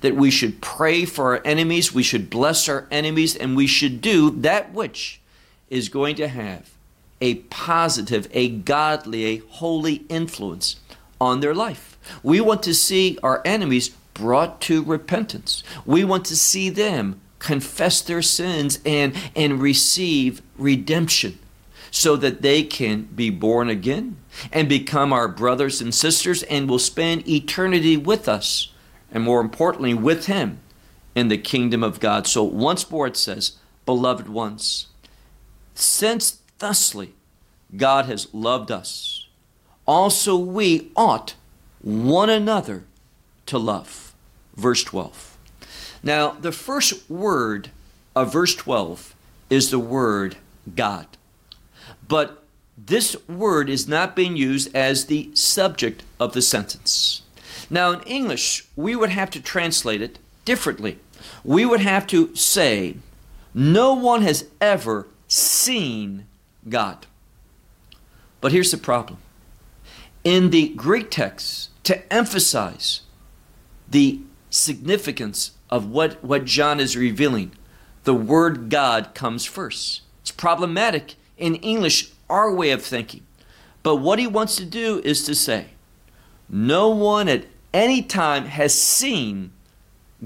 That 0.00 0.16
we 0.16 0.30
should 0.30 0.60
pray 0.60 1.04
for 1.04 1.36
our 1.36 1.42
enemies, 1.44 1.94
we 1.94 2.02
should 2.02 2.30
bless 2.30 2.68
our 2.68 2.86
enemies, 2.90 3.36
and 3.36 3.56
we 3.56 3.66
should 3.66 4.00
do 4.00 4.30
that 4.30 4.72
which 4.72 5.20
is 5.70 5.88
going 5.88 6.16
to 6.16 6.28
have 6.28 6.70
a 7.20 7.36
positive, 7.36 8.28
a 8.32 8.48
godly, 8.48 9.24
a 9.24 9.38
holy 9.48 10.04
influence 10.08 10.76
on 11.20 11.40
their 11.40 11.54
life. 11.54 11.98
We 12.22 12.40
want 12.40 12.62
to 12.64 12.74
see 12.74 13.18
our 13.22 13.42
enemies 13.44 13.90
brought 14.14 14.60
to 14.62 14.82
repentance. 14.82 15.62
We 15.84 16.04
want 16.04 16.24
to 16.26 16.36
see 16.36 16.70
them 16.70 17.20
confess 17.38 18.00
their 18.00 18.22
sins 18.22 18.80
and, 18.84 19.14
and 19.34 19.60
receive 19.60 20.42
redemption 20.56 21.38
so 21.90 22.16
that 22.16 22.42
they 22.42 22.62
can 22.62 23.02
be 23.02 23.30
born 23.30 23.68
again 23.70 24.16
and 24.52 24.68
become 24.68 25.12
our 25.12 25.28
brothers 25.28 25.80
and 25.80 25.94
sisters 25.94 26.42
and 26.44 26.68
will 26.68 26.78
spend 26.78 27.28
eternity 27.28 27.96
with 27.96 28.28
us 28.28 28.72
and 29.10 29.22
more 29.22 29.40
importantly 29.40 29.94
with 29.94 30.26
him 30.26 30.60
in 31.14 31.28
the 31.28 31.38
kingdom 31.38 31.82
of 31.82 32.00
God. 32.00 32.26
So 32.26 32.42
once 32.42 32.90
more 32.90 33.06
it 33.06 33.16
says, 33.16 33.56
beloved 33.86 34.28
ones, 34.28 34.88
since 35.74 36.40
thusly 36.58 37.14
God 37.76 38.06
has 38.06 38.32
loved 38.34 38.70
us, 38.70 39.26
also 39.86 40.36
we 40.36 40.90
ought 40.96 41.34
one 41.80 42.30
another 42.30 42.84
to 43.46 43.58
love. 43.58 44.14
Verse 44.54 44.84
12. 44.84 45.38
Now, 46.02 46.30
the 46.30 46.52
first 46.52 47.08
word 47.10 47.70
of 48.14 48.32
verse 48.32 48.54
12 48.54 49.14
is 49.50 49.70
the 49.70 49.78
word 49.78 50.36
God. 50.74 51.06
But 52.06 52.44
this 52.76 53.16
word 53.28 53.68
is 53.68 53.88
not 53.88 54.14
being 54.14 54.36
used 54.36 54.74
as 54.74 55.06
the 55.06 55.30
subject 55.34 56.04
of 56.20 56.32
the 56.32 56.42
sentence. 56.42 57.22
Now, 57.70 57.92
in 57.92 58.00
English, 58.02 58.66
we 58.76 58.96
would 58.96 59.10
have 59.10 59.30
to 59.30 59.40
translate 59.40 60.00
it 60.00 60.18
differently. 60.44 60.98
We 61.44 61.66
would 61.66 61.80
have 61.80 62.06
to 62.08 62.34
say, 62.34 62.96
No 63.52 63.94
one 63.94 64.22
has 64.22 64.46
ever 64.60 65.06
seen 65.26 66.26
God. 66.68 67.06
But 68.40 68.52
here's 68.52 68.70
the 68.70 68.78
problem. 68.78 69.18
In 70.24 70.50
the 70.50 70.68
Greek 70.70 71.10
text, 71.10 71.70
to 71.84 72.12
emphasize 72.12 73.02
the 73.88 74.20
significance 74.50 75.52
of 75.70 75.90
what, 75.90 76.22
what 76.24 76.44
John 76.44 76.80
is 76.80 76.96
revealing, 76.96 77.52
the 78.04 78.14
word 78.14 78.68
God 78.68 79.14
comes 79.14 79.44
first. 79.44 80.02
It's 80.22 80.30
problematic 80.30 81.14
in 81.36 81.56
English, 81.56 82.10
our 82.28 82.52
way 82.52 82.70
of 82.70 82.82
thinking. 82.82 83.22
But 83.82 83.96
what 83.96 84.18
he 84.18 84.26
wants 84.26 84.56
to 84.56 84.64
do 84.64 85.00
is 85.04 85.24
to 85.24 85.34
say, 85.34 85.68
no 86.48 86.88
one 86.88 87.28
at 87.28 87.44
any 87.72 88.02
time 88.02 88.46
has 88.46 88.78
seen 88.80 89.52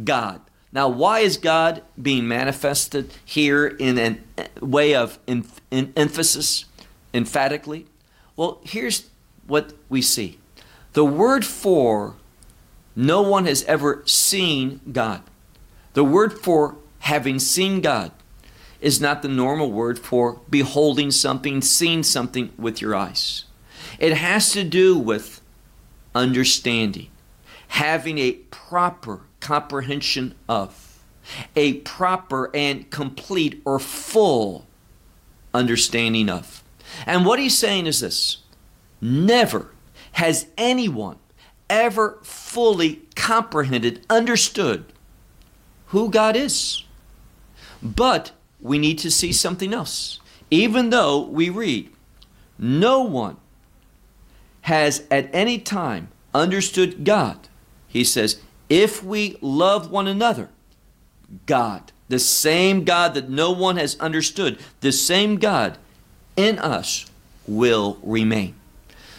God. 0.04 0.40
Now, 0.72 0.88
why 0.88 1.20
is 1.20 1.36
God 1.36 1.82
being 2.00 2.26
manifested 2.26 3.12
here 3.24 3.66
in 3.66 3.98
a 3.98 4.18
eh, 4.38 4.46
way 4.60 4.94
of 4.94 5.18
in 5.26 5.44
emphasis, 5.70 6.64
emphatically? 7.12 7.86
Well, 8.36 8.60
here's 8.64 9.10
what 9.46 9.74
we 9.88 10.00
see 10.00 10.38
the 10.94 11.04
word 11.04 11.44
for 11.44 12.16
no 12.94 13.22
one 13.22 13.46
has 13.46 13.64
ever 13.64 14.02
seen 14.06 14.80
God. 14.90 15.22
The 15.94 16.04
word 16.04 16.32
for 16.32 16.76
having 17.00 17.38
seen 17.38 17.80
God 17.80 18.12
is 18.80 19.00
not 19.00 19.22
the 19.22 19.28
normal 19.28 19.70
word 19.70 19.98
for 19.98 20.40
beholding 20.50 21.10
something, 21.10 21.62
seeing 21.62 22.02
something 22.02 22.52
with 22.58 22.80
your 22.80 22.94
eyes. 22.94 23.44
It 23.98 24.14
has 24.14 24.52
to 24.52 24.64
do 24.64 24.98
with 24.98 25.40
understanding, 26.14 27.08
having 27.72 28.18
a 28.18 28.32
proper 28.50 29.22
comprehension 29.40 30.34
of, 30.46 31.02
a 31.56 31.72
proper 31.78 32.54
and 32.54 32.90
complete 32.90 33.62
or 33.64 33.78
full 33.78 34.66
understanding 35.54 36.28
of. 36.28 36.62
And 37.06 37.24
what 37.24 37.38
he's 37.38 37.56
saying 37.56 37.86
is 37.86 38.00
this 38.00 38.42
never 39.00 39.70
has 40.12 40.48
anyone 40.58 41.16
ever 41.70 42.18
fully 42.22 43.00
comprehended, 43.16 44.04
understood 44.10 44.84
who 45.86 46.10
God 46.10 46.36
is. 46.36 46.84
But 47.82 48.32
we 48.60 48.78
need 48.78 48.98
to 48.98 49.10
see 49.10 49.32
something 49.32 49.72
else. 49.72 50.20
Even 50.50 50.90
though 50.90 51.22
we 51.22 51.48
read, 51.48 51.90
no 52.58 53.00
one 53.00 53.38
has 54.60 55.04
at 55.10 55.30
any 55.32 55.58
time 55.58 56.08
understood 56.34 57.06
God, 57.06 57.48
he 57.92 58.04
says, 58.04 58.40
if 58.70 59.04
we 59.04 59.36
love 59.42 59.90
one 59.90 60.08
another, 60.08 60.48
God, 61.44 61.92
the 62.08 62.18
same 62.18 62.84
God 62.84 63.12
that 63.12 63.28
no 63.28 63.50
one 63.52 63.76
has 63.76 64.00
understood, 64.00 64.58
the 64.80 64.92
same 64.92 65.36
God 65.36 65.76
in 66.34 66.58
us 66.58 67.04
will 67.46 67.98
remain. 68.02 68.54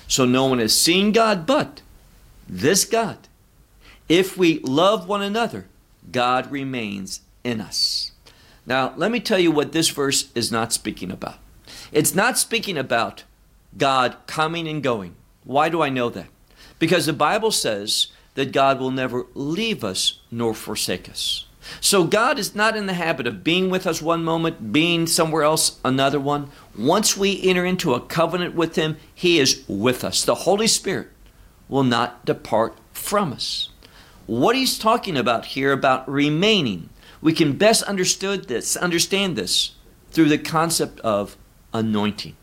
So 0.07 0.25
no 0.25 0.47
one 0.47 0.57
has 0.57 0.75
seen 0.75 1.11
God 1.11 1.45
but 1.45 1.81
this 2.49 2.83
God. 2.83 3.19
If 4.09 4.37
we 4.37 4.57
love 4.59 5.07
one 5.07 5.21
another, 5.21 5.67
God 6.11 6.51
remains 6.51 7.21
in 7.43 7.61
us. 7.61 8.11
Now, 8.65 8.93
let 8.97 9.11
me 9.11 9.19
tell 9.19 9.39
you 9.39 9.51
what 9.51 9.71
this 9.71 9.89
verse 9.89 10.31
is 10.33 10.51
not 10.51 10.73
speaking 10.73 11.11
about. 11.11 11.37
It's 11.91 12.15
not 12.15 12.39
speaking 12.39 12.77
about 12.77 13.23
God 13.77 14.17
coming 14.25 14.67
and 14.67 14.81
going. 14.81 15.15
Why 15.43 15.69
do 15.69 15.83
I 15.83 15.89
know 15.89 16.09
that? 16.09 16.27
Because 16.79 17.05
the 17.05 17.13
Bible 17.13 17.51
says 17.51 18.07
that 18.35 18.51
God 18.51 18.79
will 18.79 18.91
never 18.91 19.25
leave 19.33 19.83
us 19.83 20.19
nor 20.31 20.53
forsake 20.53 21.09
us. 21.09 21.45
So 21.79 22.03
God 22.03 22.39
is 22.39 22.55
not 22.55 22.75
in 22.75 22.87
the 22.87 22.93
habit 22.93 23.27
of 23.27 23.43
being 23.43 23.69
with 23.69 23.87
us 23.87 24.01
one 24.01 24.23
moment, 24.23 24.73
being 24.73 25.07
somewhere 25.07 25.43
else 25.43 25.79
another 25.85 26.19
one. 26.19 26.49
Once 26.77 27.15
we 27.15 27.41
enter 27.41 27.65
into 27.65 27.93
a 27.93 28.01
covenant 28.01 28.55
with 28.55 28.75
Him, 28.75 28.97
He 29.13 29.39
is 29.39 29.63
with 29.67 30.03
us. 30.03 30.25
The 30.25 30.35
Holy 30.35 30.67
Spirit 30.67 31.09
will 31.69 31.83
not 31.83 32.25
depart 32.25 32.77
from 32.91 33.31
us. 33.31 33.69
What 34.25 34.55
He's 34.55 34.77
talking 34.77 35.17
about 35.17 35.47
here 35.47 35.71
about 35.71 36.09
remaining, 36.09 36.89
we 37.21 37.33
can 37.33 37.57
best 37.57 37.83
understood 37.83 38.47
this, 38.47 38.75
understand 38.75 39.35
this 39.35 39.71
through 40.11 40.29
the 40.29 40.37
concept 40.37 40.99
of 40.99 41.37
anointing. 41.73 42.35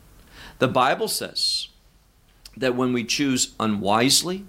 The 0.59 0.69
Bible 0.69 1.09
says 1.09 1.69
that 2.57 2.75
when 2.75 2.93
we 2.93 3.05
choose 3.05 3.55
unwisely, 3.61 4.45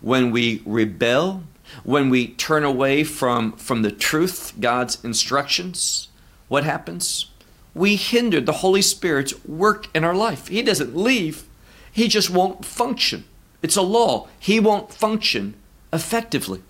when 0.00 0.30
we 0.30 0.62
rebel, 0.64 1.44
when 1.84 2.10
we 2.10 2.28
turn 2.28 2.64
away 2.64 3.04
from, 3.04 3.52
from 3.52 3.82
the 3.82 3.92
truth, 3.92 4.54
God's 4.60 5.02
instructions, 5.04 6.08
what 6.48 6.64
happens? 6.64 7.30
We 7.74 7.96
hinder 7.96 8.40
the 8.40 8.52
Holy 8.52 8.82
Spirit's 8.82 9.44
work 9.44 9.88
in 9.94 10.04
our 10.04 10.14
life. 10.14 10.48
He 10.48 10.62
doesn't 10.62 10.96
leave, 10.96 11.44
He 11.92 12.08
just 12.08 12.30
won't 12.30 12.64
function. 12.64 13.24
It's 13.62 13.76
a 13.76 13.82
law. 13.82 14.28
He 14.38 14.60
won't 14.60 14.92
function 14.92 15.54
effectively. 15.92 16.62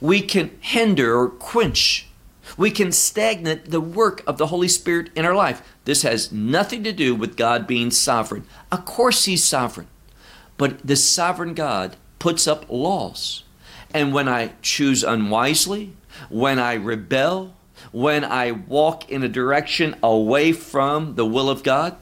We 0.00 0.20
can 0.20 0.50
hinder 0.60 1.18
or 1.18 1.28
quench. 1.28 2.06
We 2.56 2.70
can 2.70 2.92
stagnate 2.92 3.70
the 3.70 3.80
work 3.80 4.22
of 4.26 4.38
the 4.38 4.48
Holy 4.48 4.68
Spirit 4.68 5.10
in 5.14 5.24
our 5.24 5.34
life. 5.34 5.62
This 5.84 6.02
has 6.02 6.32
nothing 6.32 6.82
to 6.84 6.92
do 6.92 7.14
with 7.14 7.36
God 7.36 7.66
being 7.66 7.90
sovereign. 7.90 8.46
Of 8.72 8.84
course, 8.84 9.24
He's 9.24 9.44
sovereign. 9.44 9.86
But 10.56 10.86
the 10.86 10.96
sovereign 10.96 11.54
God 11.54 11.96
puts 12.18 12.46
up 12.46 12.66
laws. 12.68 13.44
And 13.92 14.12
when 14.12 14.28
I 14.28 14.52
choose 14.62 15.02
unwisely, 15.02 15.92
when 16.28 16.58
I 16.58 16.74
rebel, 16.74 17.54
when 17.92 18.24
I 18.24 18.52
walk 18.52 19.10
in 19.10 19.22
a 19.22 19.28
direction 19.28 19.96
away 20.02 20.52
from 20.52 21.14
the 21.14 21.24
will 21.24 21.48
of 21.48 21.62
God, 21.62 21.96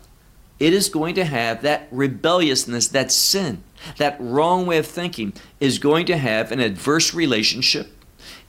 it 0.59 0.73
is 0.73 0.89
going 0.89 1.15
to 1.17 1.25
have 1.25 1.63
that 1.63 1.87
rebelliousness, 1.91 2.89
that 2.89 3.13
sin, 3.13 3.63
that 3.99 4.17
wrong 4.19 4.67
way 4.67 4.79
of 4.79 4.87
thinking 4.87 5.35
is 5.61 5.79
going 5.79 6.07
to 6.07 6.17
have 6.17 6.51
an 6.51 6.61
adverse 6.61 7.13
relationship 7.13 7.93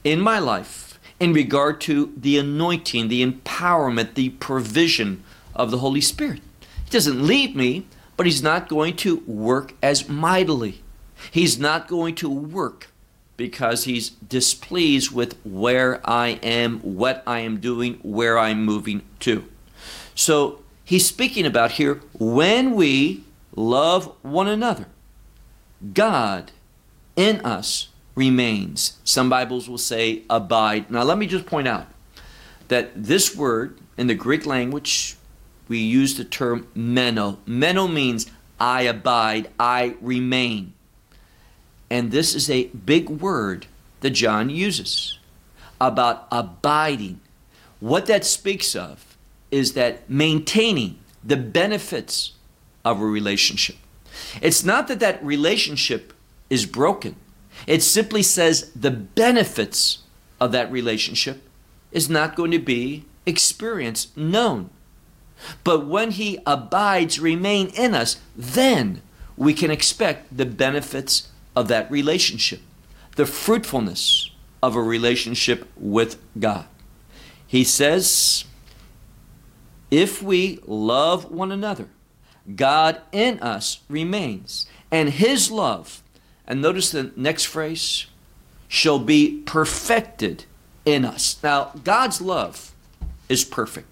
in 0.04 0.20
my 0.20 0.38
life 0.38 0.98
in 1.20 1.32
regard 1.32 1.80
to 1.82 2.12
the 2.16 2.38
anointing, 2.38 3.08
the 3.08 3.24
empowerment, 3.24 4.14
the 4.14 4.30
provision 4.30 5.22
of 5.54 5.70
the 5.70 5.78
Holy 5.78 6.00
Spirit. 6.00 6.40
He 6.84 6.90
doesn't 6.90 7.26
leave 7.26 7.54
me, 7.54 7.86
but 8.16 8.26
He's 8.26 8.42
not 8.42 8.68
going 8.68 8.96
to 8.96 9.22
work 9.26 9.74
as 9.82 10.08
mightily. 10.08 10.82
He's 11.30 11.58
not 11.58 11.88
going 11.88 12.14
to 12.16 12.28
work 12.28 12.88
because 13.36 13.84
he's 13.84 14.10
displeased 14.10 15.12
with 15.12 15.38
where 15.44 16.00
I 16.08 16.40
am, 16.42 16.80
what 16.80 17.22
I 17.26 17.40
am 17.40 17.58
doing, 17.58 18.00
where 18.02 18.38
I'm 18.38 18.64
moving 18.64 19.02
to. 19.20 19.44
So 20.14 20.60
he's 20.84 21.06
speaking 21.06 21.46
about 21.46 21.72
here 21.72 22.00
when 22.18 22.74
we 22.74 23.24
love 23.54 24.14
one 24.22 24.48
another, 24.48 24.86
God 25.94 26.50
in 27.14 27.40
us 27.40 27.88
remains. 28.14 28.98
Some 29.04 29.30
Bibles 29.30 29.68
will 29.68 29.78
say 29.78 30.22
abide. 30.28 30.90
Now, 30.90 31.04
let 31.04 31.18
me 31.18 31.26
just 31.26 31.46
point 31.46 31.68
out 31.68 31.86
that 32.66 32.90
this 32.94 33.36
word 33.36 33.78
in 33.96 34.08
the 34.08 34.14
Greek 34.14 34.46
language, 34.46 35.16
we 35.68 35.78
use 35.78 36.16
the 36.16 36.24
term 36.24 36.66
meno. 36.74 37.38
Meno 37.46 37.86
means 37.86 38.30
I 38.58 38.82
abide, 38.82 39.50
I 39.60 39.94
remain. 40.00 40.74
And 41.90 42.10
this 42.10 42.34
is 42.34 42.50
a 42.50 42.66
big 42.66 43.08
word 43.08 43.66
that 44.00 44.10
John 44.10 44.50
uses 44.50 45.18
about 45.80 46.26
abiding. 46.30 47.20
What 47.80 48.06
that 48.06 48.24
speaks 48.24 48.74
of 48.76 49.16
is 49.50 49.72
that 49.72 50.08
maintaining 50.10 50.98
the 51.24 51.36
benefits 51.36 52.32
of 52.84 53.00
a 53.00 53.06
relationship. 53.06 53.76
It's 54.40 54.64
not 54.64 54.88
that 54.88 55.00
that 55.00 55.24
relationship 55.24 56.12
is 56.50 56.66
broken. 56.66 57.16
It 57.66 57.82
simply 57.82 58.22
says 58.22 58.70
the 58.74 58.90
benefits 58.90 59.98
of 60.40 60.52
that 60.52 60.70
relationship 60.70 61.42
is 61.92 62.08
not 62.08 62.36
going 62.36 62.50
to 62.50 62.58
be 62.58 63.04
experienced, 63.26 64.16
known. 64.16 64.70
But 65.64 65.86
when 65.86 66.12
He 66.12 66.38
abides, 66.46 67.20
remain 67.20 67.68
in 67.68 67.94
us, 67.94 68.18
then 68.36 69.02
we 69.36 69.54
can 69.54 69.70
expect 69.70 70.36
the 70.36 70.46
benefits 70.46 71.28
of 71.58 71.66
that 71.66 71.90
relationship, 71.90 72.60
the 73.16 73.26
fruitfulness 73.26 74.30
of 74.62 74.76
a 74.76 74.80
relationship 74.80 75.68
with 75.76 76.16
God. 76.38 76.66
He 77.48 77.64
says, 77.64 78.44
if 79.90 80.22
we 80.22 80.60
love 80.66 81.32
one 81.32 81.50
another, 81.50 81.88
God 82.54 83.00
in 83.10 83.40
us 83.40 83.80
remains, 83.88 84.66
and 84.92 85.08
his 85.10 85.50
love, 85.50 86.00
and 86.46 86.62
notice 86.62 86.92
the 86.92 87.10
next 87.16 87.46
phrase, 87.46 88.06
shall 88.68 89.00
be 89.00 89.42
perfected 89.44 90.44
in 90.84 91.04
us. 91.04 91.42
Now, 91.42 91.72
God's 91.82 92.20
love 92.20 92.72
is 93.28 93.44
perfect. 93.44 93.88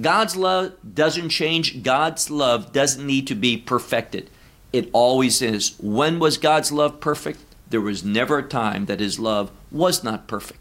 God's 0.00 0.36
love 0.36 0.72
doesn't 0.94 1.28
change. 1.28 1.82
God's 1.82 2.30
love 2.30 2.72
doesn't 2.72 3.06
need 3.06 3.26
to 3.26 3.34
be 3.34 3.58
perfected. 3.58 4.30
It 4.72 4.88
always 4.92 5.42
is. 5.42 5.74
When 5.80 6.18
was 6.18 6.38
God's 6.38 6.70
love 6.70 7.00
perfect? 7.00 7.40
There 7.68 7.80
was 7.80 8.04
never 8.04 8.38
a 8.38 8.48
time 8.48 8.86
that 8.86 9.00
His 9.00 9.18
love 9.18 9.50
was 9.70 10.04
not 10.04 10.26
perfect. 10.26 10.60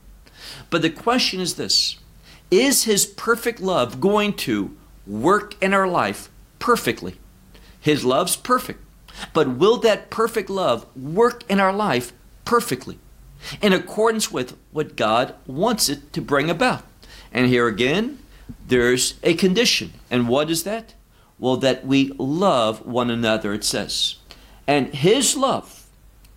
But 0.70 0.82
the 0.82 0.90
question 0.90 1.40
is 1.40 1.56
this 1.56 1.98
Is 2.52 2.84
His 2.84 3.06
perfect 3.06 3.60
love 3.60 4.02
going 4.02 4.34
to 4.34 4.76
work 5.06 5.56
in 5.62 5.74
our 5.74 5.88
life 5.88 6.30
perfectly? 6.60 7.18
His 7.80 8.04
love's 8.04 8.36
perfect. 8.36 8.80
But 9.34 9.58
will 9.58 9.78
that 9.78 10.10
perfect 10.10 10.50
love 10.50 10.86
work 10.96 11.44
in 11.50 11.60
our 11.60 11.74
life 11.74 12.14
perfectly? 12.46 13.00
In 13.62 13.74
accordance 13.74 14.32
with 14.32 14.58
what 14.72 14.96
God 14.96 15.34
wants 15.48 15.90
it 15.90 16.12
to 16.14 16.22
bring 16.22 16.50
about. 16.50 16.84
And 17.32 17.48
here 17.48 17.68
again, 17.68 18.20
there's 18.68 19.16
a 19.24 19.34
condition. 19.34 19.94
And 20.12 20.28
what 20.28 20.50
is 20.50 20.64
that? 20.64 20.94
Well, 21.40 21.58
that 21.58 21.86
we 21.86 22.12
love 22.18 22.86
one 22.86 23.10
another, 23.10 23.54
it 23.54 23.64
says. 23.64 24.16
And 24.68 24.94
His 24.94 25.38
love, 25.38 25.88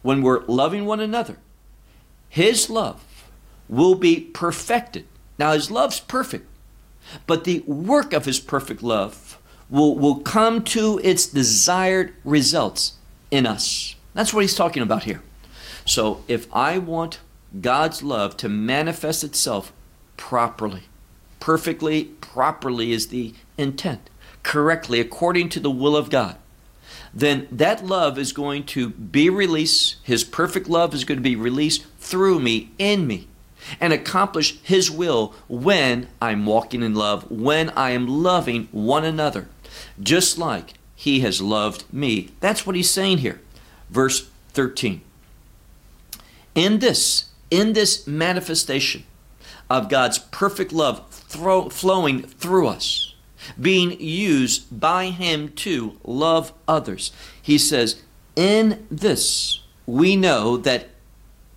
when 0.02 0.22
we're 0.22 0.44
loving 0.46 0.86
one 0.86 1.00
another, 1.00 1.38
His 2.28 2.70
love 2.70 3.28
will 3.68 3.96
be 3.96 4.20
perfected. 4.20 5.06
Now, 5.38 5.52
His 5.52 5.70
love's 5.70 5.98
perfect, 5.98 6.46
but 7.26 7.44
the 7.44 7.60
work 7.60 8.12
of 8.12 8.26
His 8.26 8.38
perfect 8.38 8.82
love 8.82 9.38
will, 9.68 9.96
will 9.96 10.20
come 10.20 10.62
to 10.64 11.00
its 11.02 11.26
desired 11.26 12.14
results 12.24 12.94
in 13.30 13.44
us. 13.44 13.96
That's 14.14 14.32
what 14.32 14.42
He's 14.42 14.54
talking 14.54 14.82
about 14.82 15.04
here. 15.04 15.22
So, 15.84 16.22
if 16.28 16.46
I 16.54 16.78
want 16.78 17.18
God's 17.60 18.04
love 18.04 18.36
to 18.36 18.48
manifest 18.48 19.24
itself 19.24 19.72
properly, 20.16 20.84
perfectly, 21.40 22.04
properly 22.20 22.92
is 22.92 23.08
the 23.08 23.34
intent 23.58 24.08
correctly 24.42 25.00
according 25.00 25.48
to 25.50 25.60
the 25.60 25.70
will 25.70 25.96
of 25.96 26.10
God, 26.10 26.36
then 27.14 27.46
that 27.50 27.84
love 27.84 28.18
is 28.18 28.32
going 28.32 28.64
to 28.64 28.90
be 28.90 29.28
released. 29.28 29.96
His 30.02 30.24
perfect 30.24 30.68
love 30.68 30.94
is 30.94 31.04
going 31.04 31.18
to 31.18 31.22
be 31.22 31.36
released 31.36 31.84
through 31.98 32.40
me, 32.40 32.70
in 32.78 33.06
me, 33.06 33.28
and 33.80 33.92
accomplish 33.92 34.58
His 34.62 34.90
will 34.90 35.34
when 35.48 36.08
I'm 36.20 36.46
walking 36.46 36.82
in 36.82 36.94
love, 36.94 37.30
when 37.30 37.70
I 37.70 37.90
am 37.90 38.06
loving 38.06 38.68
one 38.72 39.04
another, 39.04 39.48
just 40.00 40.38
like 40.38 40.74
He 40.94 41.20
has 41.20 41.40
loved 41.40 41.84
me. 41.92 42.30
That's 42.40 42.66
what 42.66 42.76
He's 42.76 42.90
saying 42.90 43.18
here. 43.18 43.40
Verse 43.90 44.28
13. 44.52 45.02
In 46.54 46.78
this, 46.80 47.26
in 47.50 47.72
this 47.72 48.06
manifestation 48.06 49.04
of 49.70 49.88
God's 49.88 50.18
perfect 50.18 50.72
love 50.72 51.08
throw, 51.10 51.68
flowing 51.68 52.22
through 52.22 52.68
us, 52.68 53.11
being 53.60 54.00
used 54.00 54.80
by 54.80 55.06
him 55.06 55.48
to 55.50 55.98
love 56.04 56.52
others. 56.66 57.12
He 57.40 57.58
says, 57.58 58.02
In 58.36 58.86
this 58.90 59.60
we 59.86 60.16
know 60.16 60.56
that 60.58 60.88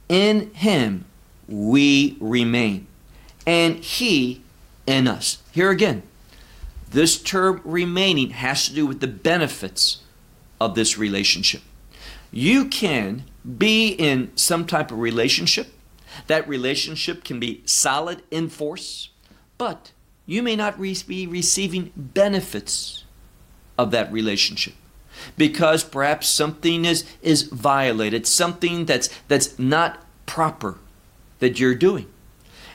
in 0.09 0.53
him 0.53 1.05
we 1.47 2.17
remain, 2.19 2.87
and 3.45 3.77
He 3.77 4.41
in 4.85 5.07
us. 5.07 5.39
Here 5.51 5.69
again, 5.69 6.03
this 6.89 7.21
term 7.21 7.61
remaining 7.63 8.31
has 8.31 8.67
to 8.67 8.73
do 8.73 8.85
with 8.85 8.99
the 8.99 9.07
benefits 9.07 10.01
of 10.59 10.75
this 10.75 10.97
relationship. 10.97 11.61
You 12.31 12.65
can 12.65 13.23
be 13.57 13.89
in 13.89 14.31
some 14.35 14.65
type 14.65 14.91
of 14.91 14.99
relationship. 14.99 15.67
That 16.27 16.47
relationship 16.47 17.23
can 17.23 17.39
be 17.39 17.61
solid 17.65 18.23
in 18.31 18.49
force, 18.49 19.09
but 19.57 19.91
you 20.25 20.41
may 20.41 20.55
not 20.55 20.79
re- 20.79 20.97
be 21.07 21.27
receiving 21.27 21.91
benefits 21.95 23.03
of 23.77 23.91
that 23.91 24.11
relationship 24.11 24.73
because 25.37 25.83
perhaps 25.83 26.27
something 26.27 26.85
is, 26.85 27.05
is 27.21 27.43
violated, 27.43 28.27
something 28.27 28.85
that's, 28.85 29.09
that's 29.27 29.57
not 29.59 30.03
proper 30.25 30.77
that 31.39 31.59
you're 31.59 31.75
doing. 31.75 32.07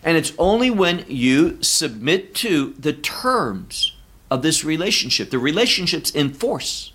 And 0.02 0.16
it's 0.16 0.32
only 0.38 0.70
when 0.70 1.04
you 1.08 1.62
submit 1.62 2.34
to 2.36 2.74
the 2.78 2.92
terms 2.92 3.96
of 4.30 4.42
this 4.42 4.64
relationship. 4.64 5.30
The 5.30 5.38
relationship's 5.38 6.10
in 6.10 6.32
force. 6.32 6.92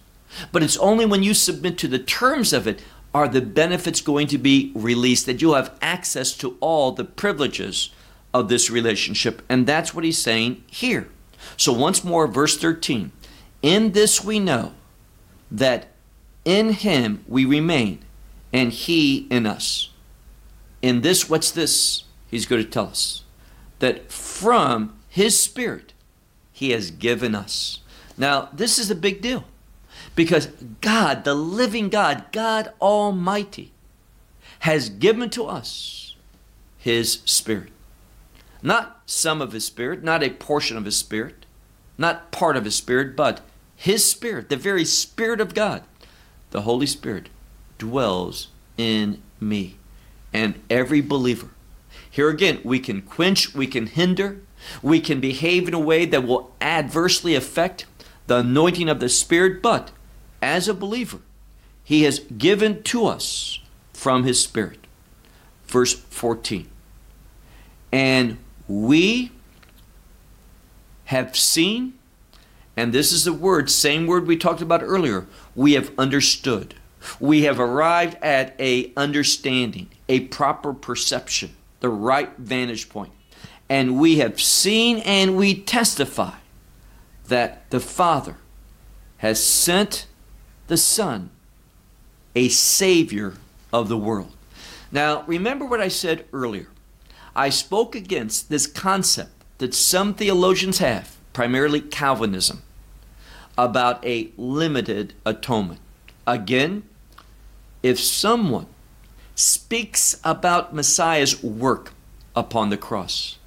But 0.51 0.63
it's 0.63 0.77
only 0.77 1.05
when 1.05 1.23
you 1.23 1.33
submit 1.33 1.77
to 1.79 1.87
the 1.87 1.99
terms 1.99 2.51
of 2.51 2.67
it 2.67 2.81
are 3.13 3.27
the 3.27 3.41
benefits 3.41 4.01
going 4.01 4.27
to 4.27 4.37
be 4.37 4.71
released, 4.75 5.25
that 5.25 5.41
you'll 5.41 5.55
have 5.55 5.77
access 5.81 6.33
to 6.37 6.57
all 6.59 6.91
the 6.91 7.05
privileges 7.05 7.89
of 8.35 8.49
this 8.49 8.69
relationship. 8.69 9.41
And 9.47 9.65
that's 9.65 9.93
what 9.93 10.03
he's 10.03 10.17
saying 10.17 10.63
here. 10.67 11.07
So, 11.55 11.71
once 11.71 12.03
more, 12.03 12.27
verse 12.27 12.57
13 12.57 13.11
In 13.61 13.93
this 13.93 14.23
we 14.23 14.39
know 14.39 14.73
that 15.49 15.87
in 16.43 16.73
him 16.73 17.23
we 17.27 17.45
remain, 17.45 17.99
and 18.51 18.71
he 18.71 19.27
in 19.29 19.45
us. 19.45 19.89
In 20.81 21.01
this, 21.01 21.29
what's 21.29 21.49
this? 21.49 22.03
He's 22.29 22.45
going 22.45 22.63
to 22.63 22.69
tell 22.69 22.87
us 22.87 23.23
that 23.79 24.11
from 24.11 24.99
his 25.07 25.39
spirit 25.39 25.93
he 26.51 26.71
has 26.71 26.91
given 26.91 27.35
us. 27.35 27.79
Now, 28.17 28.49
this 28.51 28.77
is 28.77 28.91
a 28.91 28.95
big 28.95 29.21
deal 29.21 29.45
because 30.15 30.47
God, 30.81 31.23
the 31.23 31.35
living 31.35 31.89
God, 31.89 32.25
God 32.31 32.73
Almighty, 32.81 33.71
has 34.59 34.89
given 34.89 35.29
to 35.31 35.45
us 35.45 36.15
his 36.77 37.19
spirit. 37.25 37.71
Not 38.65 39.03
some 39.05 39.43
of 39.43 39.51
his 39.51 39.63
spirit, 39.63 40.03
not 40.03 40.23
a 40.23 40.31
portion 40.31 40.75
of 40.75 40.85
his 40.85 40.97
spirit, 40.97 41.45
not 41.99 42.31
part 42.31 42.57
of 42.57 42.65
his 42.65 42.75
spirit, 42.75 43.15
but 43.15 43.41
his 43.75 44.03
spirit, 44.03 44.49
the 44.49 44.57
very 44.57 44.83
spirit 44.83 45.39
of 45.39 45.53
God, 45.53 45.83
the 46.49 46.61
Holy 46.61 46.87
Spirit, 46.87 47.29
dwells 47.77 48.47
in 48.75 49.21
me 49.39 49.77
and 50.33 50.59
every 50.67 50.99
believer. 50.99 51.49
Here 52.09 52.27
again, 52.27 52.59
we 52.63 52.79
can 52.79 53.03
quench, 53.03 53.53
we 53.53 53.67
can 53.67 53.85
hinder, 53.85 54.41
we 54.81 54.99
can 54.99 55.19
behave 55.19 55.67
in 55.67 55.75
a 55.75 55.79
way 55.79 56.05
that 56.05 56.25
will 56.25 56.51
adversely 56.59 57.35
affect 57.35 57.85
the 58.25 58.37
anointing 58.37 58.89
of 58.89 58.99
the 58.99 59.09
Spirit, 59.09 59.61
but 59.61 59.91
as 60.41 60.67
a 60.67 60.73
believer, 60.73 61.19
He 61.83 62.01
has 62.01 62.17
given 62.17 62.81
to 62.81 63.05
us 63.05 63.59
from 63.93 64.23
His 64.23 64.41
Spirit. 64.41 64.87
Verse 65.67 65.93
14. 65.93 66.67
And 67.91 68.39
we 68.67 69.31
have 71.05 71.35
seen, 71.35 71.93
and 72.75 72.91
this 72.91 73.11
is 73.11 73.25
the 73.25 73.33
word, 73.33 73.69
same 73.69 74.07
word 74.07 74.27
we 74.27 74.37
talked 74.37 74.61
about 74.61 74.81
earlier, 74.83 75.27
we 75.55 75.73
have 75.73 75.91
understood. 75.97 76.75
We 77.19 77.43
have 77.43 77.59
arrived 77.59 78.17
at 78.23 78.55
a 78.59 78.91
understanding, 78.97 79.89
a 80.09 80.21
proper 80.21 80.73
perception, 80.73 81.55
the 81.79 81.89
right 81.89 82.35
vantage 82.37 82.89
point. 82.89 83.11
And 83.69 83.99
we 83.99 84.17
have 84.17 84.41
seen 84.41 84.99
and 84.99 85.37
we 85.37 85.55
testify 85.55 86.35
that 87.27 87.69
the 87.69 87.79
Father 87.79 88.37
has 89.17 89.43
sent 89.43 90.07
the 90.67 90.77
Son, 90.77 91.29
a 92.35 92.49
Savior 92.49 93.35
of 93.71 93.89
the 93.89 93.97
world. 93.97 94.35
Now, 94.91 95.23
remember 95.23 95.65
what 95.65 95.81
I 95.81 95.87
said 95.87 96.25
earlier. 96.31 96.67
I 97.35 97.49
spoke 97.49 97.95
against 97.95 98.49
this 98.49 98.65
concept 98.65 99.31
that 99.57 99.73
some 99.73 100.13
theologians 100.13 100.77
have, 100.77 101.17
primarily 101.33 101.81
Calvinism, 101.81 102.61
about 103.57 104.05
a 104.05 104.31
limited 104.37 105.13
atonement. 105.25 105.81
Again, 106.25 106.83
if 107.83 107.99
someone 107.99 108.67
speaks 109.35 110.19
about 110.23 110.73
Messiah's 110.73 111.43
work 111.43 111.91
upon 112.35 112.69
the 112.69 112.77
cross 112.77 113.37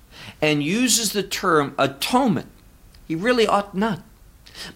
and 0.40 0.62
uses 0.62 1.12
the 1.12 1.22
term 1.22 1.74
atonement, 1.78 2.48
he 3.06 3.14
really 3.14 3.46
ought 3.46 3.74
not. 3.74 4.02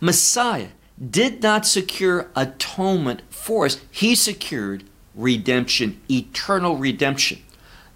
Messiah 0.00 0.68
did 1.10 1.42
not 1.42 1.66
secure 1.66 2.30
atonement 2.34 3.22
for 3.30 3.66
us, 3.66 3.80
he 3.90 4.14
secured 4.14 4.84
redemption, 5.14 6.00
eternal 6.10 6.76
redemption. 6.76 7.42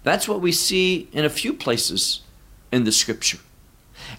That's 0.07 0.29
what 0.29 0.39
we 0.39 0.53
see 0.53 1.09
in 1.11 1.25
a 1.25 1.29
few 1.29 1.51
places 1.51 2.21
in 2.71 2.85
the 2.85 2.93
scripture. 2.93 3.39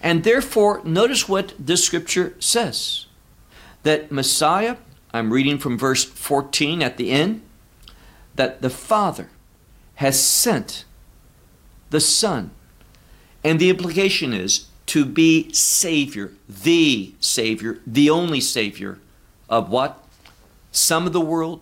And 0.03 0.23
therefore, 0.23 0.83
notice 0.83 1.27
what 1.27 1.55
this 1.57 1.83
scripture 1.83 2.35
says 2.37 3.07
that 3.81 4.11
Messiah, 4.11 4.75
I'm 5.13 5.33
reading 5.33 5.57
from 5.57 5.79
verse 5.79 6.03
14 6.03 6.83
at 6.83 6.97
the 6.97 7.09
end, 7.09 7.41
that 8.35 8.61
the 8.61 8.69
Father 8.69 9.31
has 9.95 10.23
sent 10.23 10.85
the 11.89 11.99
Son. 11.99 12.51
And 13.43 13.59
the 13.59 13.71
implication 13.71 14.31
is 14.31 14.67
to 14.85 15.05
be 15.05 15.51
Savior, 15.53 16.33
the 16.47 17.15
Savior, 17.19 17.79
the 17.87 18.11
only 18.11 18.41
Savior 18.41 18.99
of 19.49 19.71
what? 19.71 20.05
Some 20.71 21.07
of 21.07 21.13
the 21.13 21.19
world? 21.19 21.61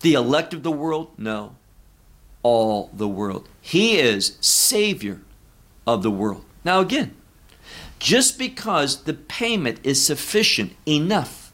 The 0.00 0.14
elect 0.14 0.54
of 0.54 0.64
the 0.64 0.72
world? 0.72 1.12
No. 1.16 1.54
All 2.42 2.90
the 2.92 3.08
world. 3.08 3.48
He 3.60 3.98
is 3.98 4.36
Savior 4.40 5.20
of 5.86 6.02
the 6.02 6.10
world. 6.10 6.44
Now, 6.64 6.80
again, 6.80 7.14
just 7.98 8.38
because 8.38 9.04
the 9.04 9.14
payment 9.14 9.78
is 9.84 10.04
sufficient, 10.04 10.72
enough, 10.86 11.52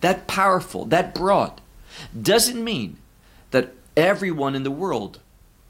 that 0.00 0.26
powerful, 0.26 0.84
that 0.86 1.14
broad, 1.14 1.60
doesn't 2.20 2.62
mean 2.62 2.96
that 3.50 3.74
everyone 3.96 4.54
in 4.54 4.62
the 4.62 4.70
world 4.70 5.20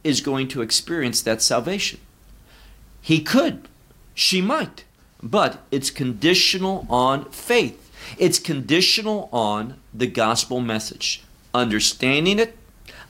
is 0.04 0.20
going 0.20 0.48
to 0.48 0.62
experience 0.62 1.20
that 1.22 1.42
salvation. 1.42 2.00
He 3.00 3.20
could, 3.20 3.68
she 4.14 4.40
might, 4.40 4.84
but 5.22 5.60
it's 5.70 5.90
conditional 5.90 6.86
on 6.88 7.30
faith. 7.30 7.90
It's 8.18 8.38
conditional 8.38 9.28
on 9.32 9.76
the 9.92 10.06
gospel 10.06 10.60
message, 10.60 11.22
understanding 11.52 12.38
it, 12.38 12.56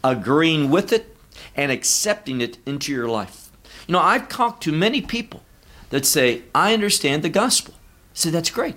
agreeing 0.03 0.71
with 0.71 0.93
it, 0.93 1.12
and 1.55 1.71
accepting 1.71 2.41
it 2.41 2.59
into 2.67 2.93
your 2.93 3.09
life. 3.09 3.51
You 3.87 3.93
know, 3.93 4.01
I've 4.01 4.29
talked 4.29 4.63
to 4.65 4.73
many 4.73 5.03
people 5.03 5.43
that 5.91 6.07
say, 6.07 6.43
I 6.55 6.73
understand 6.73 7.23
the 7.23 7.29
gospel. 7.29 7.75
Say, 8.15 8.31
that's 8.31 8.51
great. 8.51 8.77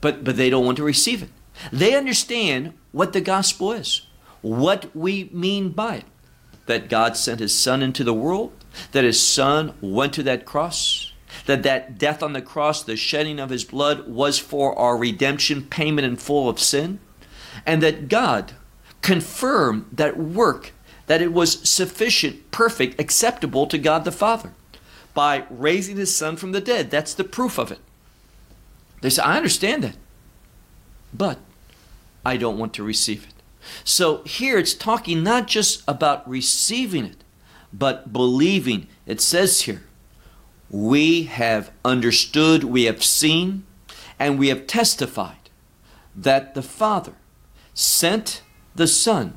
But, 0.00 0.24
but 0.24 0.36
they 0.36 0.50
don't 0.50 0.64
want 0.64 0.76
to 0.78 0.84
receive 0.84 1.22
it. 1.22 1.30
They 1.72 1.94
understand 1.94 2.74
what 2.92 3.12
the 3.12 3.20
gospel 3.20 3.72
is, 3.72 4.06
what 4.42 4.94
we 4.94 5.30
mean 5.32 5.70
by 5.70 5.96
it. 5.96 6.04
That 6.66 6.88
God 6.88 7.16
sent 7.16 7.40
his 7.40 7.56
son 7.56 7.82
into 7.82 8.04
the 8.04 8.14
world, 8.14 8.52
that 8.92 9.04
his 9.04 9.20
son 9.20 9.74
went 9.80 10.12
to 10.14 10.22
that 10.22 10.46
cross, 10.46 11.12
that 11.46 11.62
that 11.62 11.98
death 11.98 12.22
on 12.22 12.32
the 12.32 12.42
cross, 12.42 12.82
the 12.82 12.96
shedding 12.96 13.38
of 13.38 13.50
his 13.50 13.64
blood 13.64 14.08
was 14.08 14.38
for 14.38 14.78
our 14.78 14.96
redemption, 14.96 15.64
payment 15.64 16.06
in 16.06 16.16
full 16.16 16.48
of 16.48 16.58
sin, 16.58 17.00
and 17.66 17.82
that 17.82 18.08
God 18.08 18.52
confirmed 19.02 19.86
that 19.92 20.16
work 20.16 20.72
that 21.06 21.22
it 21.22 21.32
was 21.32 21.68
sufficient, 21.68 22.50
perfect, 22.50 23.00
acceptable 23.00 23.66
to 23.66 23.78
God 23.78 24.04
the 24.04 24.12
Father 24.12 24.52
by 25.12 25.44
raising 25.50 25.96
his 25.96 26.14
son 26.14 26.36
from 26.36 26.52
the 26.52 26.60
dead. 26.60 26.90
That's 26.90 27.14
the 27.14 27.24
proof 27.24 27.58
of 27.58 27.70
it. 27.70 27.78
They 29.00 29.10
say, 29.10 29.22
I 29.22 29.36
understand 29.36 29.84
that, 29.84 29.96
but 31.12 31.38
I 32.24 32.36
don't 32.36 32.58
want 32.58 32.72
to 32.74 32.82
receive 32.82 33.24
it. 33.24 33.34
So 33.84 34.22
here 34.24 34.58
it's 34.58 34.74
talking 34.74 35.22
not 35.22 35.46
just 35.46 35.82
about 35.86 36.28
receiving 36.28 37.04
it, 37.04 37.24
but 37.72 38.12
believing. 38.12 38.86
It 39.06 39.20
says 39.20 39.62
here, 39.62 39.82
we 40.70 41.24
have 41.24 41.70
understood, 41.84 42.64
we 42.64 42.84
have 42.84 43.04
seen, 43.04 43.64
and 44.18 44.38
we 44.38 44.48
have 44.48 44.66
testified 44.66 45.50
that 46.16 46.54
the 46.54 46.62
Father 46.62 47.12
sent 47.74 48.42
the 48.74 48.86
Son, 48.86 49.36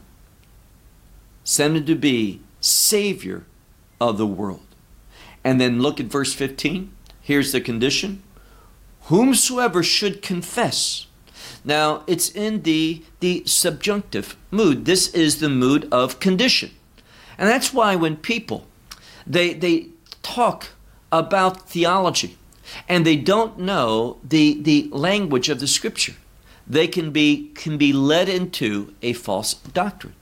sent 1.48 1.78
him 1.78 1.86
to 1.86 1.96
be 1.96 2.42
Savior 2.60 3.46
of 4.02 4.18
the 4.18 4.28
world. 4.28 4.68
And 5.46 5.62
then 5.62 5.82
look 5.82 5.98
at 5.98 6.08
verse 6.08 6.34
15. 6.34 6.92
Here's 7.22 7.54
the 7.54 7.62
condition 7.62 8.22
Whomsoever 9.04 9.82
should 9.82 10.22
confess. 10.22 11.08
Now, 11.64 12.04
it's 12.06 12.30
in 12.30 12.64
the, 12.64 13.02
the 13.22 13.44
subjunctive 13.46 14.36
mood. 14.52 14.84
This 14.84 15.08
is 15.14 15.40
the 15.40 15.48
mood 15.48 15.88
of 15.90 16.20
condition. 16.20 16.72
And 17.38 17.48
that's 17.48 17.74
why 17.74 17.96
when 17.96 18.18
people 18.18 18.68
They, 19.26 19.54
they 19.54 19.88
talk 20.22 20.72
about 21.14 21.70
theology 21.70 22.38
and 22.90 23.06
they 23.06 23.16
don't 23.16 23.58
know 23.58 24.18
the, 24.22 24.62
the 24.62 24.90
language 24.92 25.48
of 25.48 25.62
the 25.62 25.68
scripture. 25.68 26.16
They 26.68 26.88
can 26.88 27.12
be, 27.12 27.52
can 27.56 27.78
be 27.78 27.94
led 27.94 28.28
into 28.28 28.94
a 29.02 29.14
false 29.14 29.54
doctrine. 29.54 30.17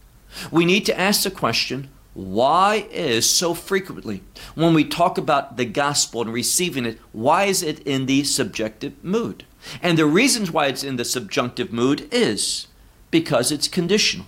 We 0.52 0.66
need 0.66 0.86
to 0.86 1.00
ask 1.00 1.24
the 1.24 1.32
question 1.32 1.90
why 2.16 2.88
is 2.92 3.30
so 3.30 3.54
frequently 3.54 4.24
when 4.56 4.74
we 4.74 4.86
talk 4.86 5.18
about 5.18 5.58
the 5.58 5.66
gospel 5.66 6.22
and 6.22 6.32
receiving 6.32 6.86
it, 6.86 6.98
why 7.12 7.44
is 7.44 7.62
it 7.62 7.80
in 7.82 8.06
the 8.06 8.24
subjective 8.24 9.04
mood? 9.04 9.44
And 9.82 9.98
the 9.98 10.06
reasons 10.06 10.50
why 10.50 10.68
it's 10.68 10.84
in 10.84 10.96
the 10.96 11.04
subjunctive 11.04 11.74
mood 11.74 12.08
is 12.14 12.68
because 13.12 13.52
it's 13.52 13.68
conditional. 13.68 14.28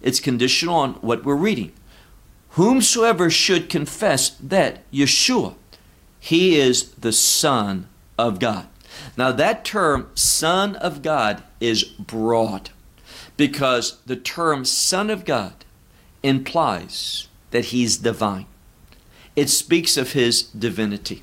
It's 0.00 0.20
conditional 0.20 0.76
on 0.76 0.94
what 0.94 1.24
we're 1.24 1.34
reading. 1.34 1.72
Whomsoever 2.50 3.28
should 3.28 3.68
confess 3.68 4.30
that 4.30 4.88
Yeshua, 4.92 5.56
he 6.20 6.56
is 6.56 6.90
the 6.92 7.12
Son 7.12 7.88
of 8.16 8.38
God. 8.38 8.68
Now, 9.16 9.32
that 9.32 9.64
term, 9.64 10.10
Son 10.14 10.76
of 10.76 11.02
God, 11.02 11.42
is 11.60 11.82
broad 11.84 12.70
because 13.36 14.00
the 14.06 14.16
term 14.16 14.64
Son 14.64 15.10
of 15.10 15.24
God 15.24 15.64
implies 16.22 17.28
that 17.50 17.66
he's 17.66 17.98
divine. 17.98 18.46
It 19.34 19.50
speaks 19.50 19.96
of 19.96 20.12
his 20.12 20.42
divinity. 20.42 21.22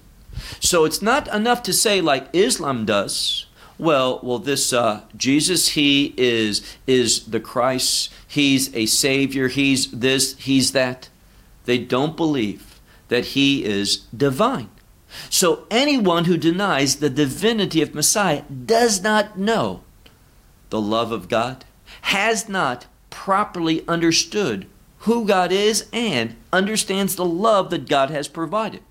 So 0.60 0.86
it's 0.86 1.02
not 1.02 1.28
enough 1.34 1.64
to 1.64 1.74
say, 1.74 2.02
like 2.02 2.30
Islam 2.34 2.86
does, 2.86 3.48
well, 3.78 4.20
well, 4.24 4.40
this 4.40 4.72
uh, 4.72 5.02
Jesus, 5.18 5.70
he 5.70 6.14
is 6.16 6.62
is 6.86 7.26
the 7.26 7.40
Christ. 7.40 8.14
He's 8.28 8.74
a 8.76 8.86
Savior. 8.86 9.48
He's 9.48 9.92
this. 9.92 10.38
He's 10.38 10.72
that. 10.74 11.10
They 11.66 11.80
don't 11.80 12.16
believe 12.16 12.80
that 13.08 13.26
he 13.28 13.66
is 13.66 13.98
divine. 14.16 14.70
So 15.30 15.68
anyone 15.70 16.26
who 16.26 16.38
denies 16.38 16.96
the 16.96 17.10
divinity 17.10 17.82
of 17.82 17.94
Messiah 17.94 18.44
does 18.44 19.02
not 19.02 19.38
know 19.38 19.84
the 20.70 20.82
love 20.82 21.12
of 21.12 21.30
God, 21.30 21.66
has 22.04 22.48
not 22.48 22.86
properly 23.10 23.88
understood 23.88 24.68
who 25.00 25.26
God 25.26 25.52
is, 25.52 25.90
and 25.92 26.36
understands 26.54 27.18
the 27.18 27.26
love 27.26 27.70
that 27.70 27.90
God 27.90 28.10
has 28.10 28.30
provided. 28.30 28.82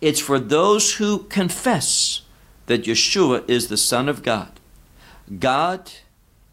It's 0.00 0.20
for 0.20 0.38
those 0.38 0.94
who 0.94 1.24
confess 1.24 2.22
that 2.66 2.84
Yeshua 2.84 3.48
is 3.50 3.66
the 3.66 3.76
Son 3.76 4.08
of 4.08 4.22
God. 4.22 4.60
God 5.40 5.90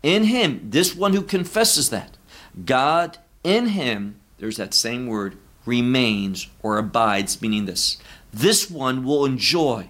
in 0.01 0.23
Him, 0.23 0.59
this 0.71 0.95
one 0.95 1.13
who 1.13 1.21
confesses 1.21 1.91
that, 1.91 2.17
God 2.65 3.19
in 3.43 3.67
Him, 3.67 4.19
there's 4.39 4.57
that 4.57 4.73
same 4.73 5.05
word, 5.05 5.37
remains 5.67 6.47
or 6.63 6.79
abides, 6.79 7.41
meaning 7.43 7.65
this. 7.65 7.97
This 8.33 8.71
one 8.71 9.03
will 9.03 9.23
enjoy 9.23 9.89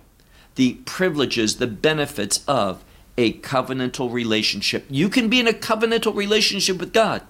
the 0.55 0.73
privileges, 0.85 1.55
the 1.55 1.67
benefits 1.67 2.43
of 2.49 2.83
a 3.17 3.33
covenantal 3.39 4.11
relationship. 4.11 4.85
You 4.89 5.09
can 5.09 5.29
be 5.29 5.39
in 5.39 5.47
a 5.47 5.53
covenantal 5.53 6.15
relationship 6.15 6.79
with 6.79 6.93
God, 6.93 7.21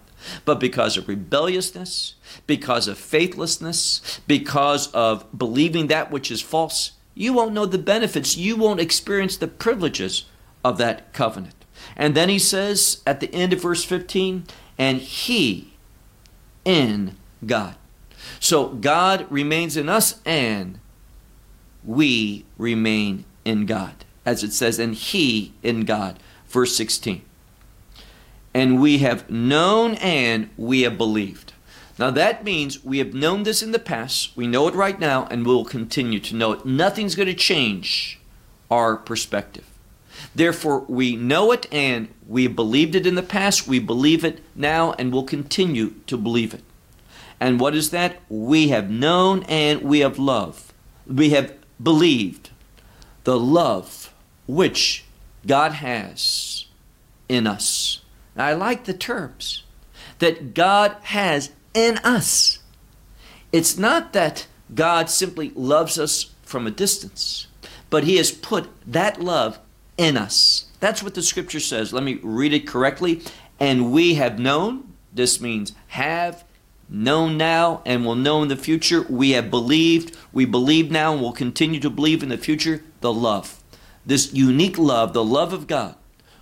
but 0.44 0.60
because 0.60 0.98
of 0.98 1.08
rebelliousness, 1.08 2.16
because 2.48 2.88
of 2.88 2.98
faithlessness, 2.98 4.20
because 4.28 4.92
of 4.92 5.26
believing 5.38 5.88
that 5.88 6.12
which 6.12 6.32
is 6.32 6.42
false, 6.42 6.92
you 7.14 7.34
won't 7.34 7.54
know 7.54 7.66
the 7.66 7.78
benefits. 7.78 8.36
You 8.36 8.56
won't 8.56 8.80
experience 8.80 9.38
the 9.38 9.48
privileges 9.48 10.26
of 10.64 10.78
that 10.80 11.14
covenant. 11.14 11.66
And 11.96 12.16
then 12.16 12.30
he 12.30 12.40
says 12.40 13.02
at 13.06 13.20
the 13.20 13.34
end 13.34 13.54
of 13.54 13.62
verse 13.62 13.84
15, 13.84 14.46
and 14.78 15.00
he 15.00 15.74
in 16.66 17.16
God. 17.46 17.76
So 18.40 18.70
God 18.70 19.28
remains 19.30 19.78
in 19.78 19.88
us 19.88 20.20
and 20.26 20.80
we 21.84 22.46
remain 22.58 23.26
in 23.44 23.66
God. 23.66 24.05
As 24.26 24.44
it 24.44 24.54
says, 24.54 24.80
and 24.80 24.96
he 24.96 25.54
in 25.62 25.86
God. 25.86 26.20
Verse 26.48 26.76
16. 26.76 27.22
And 28.54 28.82
we 28.82 29.00
have 29.00 29.30
known 29.30 29.96
and 29.96 30.50
we 30.58 30.82
have 30.82 30.98
believed. 30.98 31.54
Now 31.98 32.12
that 32.12 32.44
means 32.44 32.84
we 32.84 32.98
have 32.98 33.14
known 33.14 33.44
this 33.44 33.62
in 33.62 33.72
the 33.72 33.80
past, 33.80 34.36
we 34.36 34.48
know 34.48 34.68
it 34.68 34.76
right 34.76 35.00
now, 35.00 35.28
and 35.32 35.46
we'll 35.46 35.64
continue 35.64 36.20
to 36.20 36.36
know 36.36 36.52
it. 36.52 36.66
Nothing's 36.66 37.16
going 37.16 37.28
to 37.28 37.34
change 37.34 38.20
our 38.70 38.98
perspective. 38.98 39.66
Therefore, 40.34 40.80
we 40.82 41.16
know 41.16 41.52
it 41.52 41.68
and 41.72 42.10
we 42.28 42.44
have 42.44 42.56
believed 42.56 42.96
it 42.96 43.08
in 43.08 43.16
the 43.16 43.24
past, 43.24 43.68
we 43.68 43.80
believe 43.80 44.26
it 44.26 44.42
now, 44.56 44.94
and 44.94 45.14
we'll 45.14 45.24
continue 45.24 45.96
to 46.08 46.18
believe 46.18 46.54
it. 46.54 46.64
And 47.40 47.60
what 47.60 47.76
is 47.76 47.92
that? 47.92 48.22
We 48.30 48.70
have 48.70 48.90
known 48.90 49.44
and 49.44 49.82
we 49.82 50.00
have 50.00 50.18
loved. 50.18 50.74
We 51.06 51.32
have 51.32 51.54
believed 51.82 52.50
the 53.24 53.40
love 53.40 54.14
which 54.48 55.06
God 55.46 55.74
has 55.74 56.66
in 57.30 57.48
us. 57.48 58.02
I 58.38 58.54
like 58.54 58.86
the 58.86 58.94
terms 58.94 59.64
that 60.20 60.54
God 60.54 60.96
has 61.04 61.52
in 61.74 61.98
us. 62.00 62.60
It's 63.52 63.78
not 63.78 64.14
that 64.14 64.48
God 64.74 65.10
simply 65.10 65.52
loves 65.56 65.98
us 65.98 66.32
from 66.44 66.68
a 66.68 66.72
distance, 66.72 67.48
but 67.90 68.04
He 68.04 68.18
has 68.18 68.32
put 68.32 68.70
that 68.86 69.22
love 69.22 69.60
in 69.98 70.18
us. 70.18 70.66
That's 70.80 71.02
what 71.02 71.14
the 71.14 71.22
scripture 71.22 71.60
says. 71.60 71.94
Let 71.94 72.04
me 72.04 72.20
read 72.22 72.54
it 72.54 72.68
correctly. 72.68 73.22
And 73.60 73.92
we 73.92 74.16
have 74.16 74.38
known, 74.40 74.94
this 75.14 75.40
means 75.40 75.74
have, 75.88 76.44
known 76.90 77.38
now, 77.38 77.82
and 77.86 78.06
will 78.06 78.16
know 78.16 78.44
in 78.44 78.50
the 78.50 78.58
future. 78.58 79.04
We 79.04 79.32
have 79.32 79.50
believed, 79.50 80.16
we 80.34 80.46
believe 80.46 80.92
now, 80.92 81.14
and 81.14 81.22
will 81.22 81.32
continue 81.32 81.80
to 81.80 81.90
believe 81.90 82.22
in 82.22 82.30
the 82.30 82.38
future 82.38 82.84
the 83.02 83.14
love. 83.14 83.55
This 84.06 84.34
unique 84.34 84.78
love, 84.78 85.14
the 85.14 85.24
love 85.24 85.54
of 85.54 85.68
God, 85.68 85.96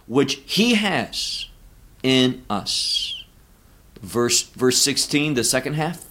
which 0.07 0.41
He 0.45 0.75
has 0.75 1.47
in 2.03 2.43
us. 2.49 3.23
Verse 4.01 4.43
verse 4.43 4.77
16 4.79 5.35
the 5.35 5.43
second 5.43 5.75
half. 5.75 6.05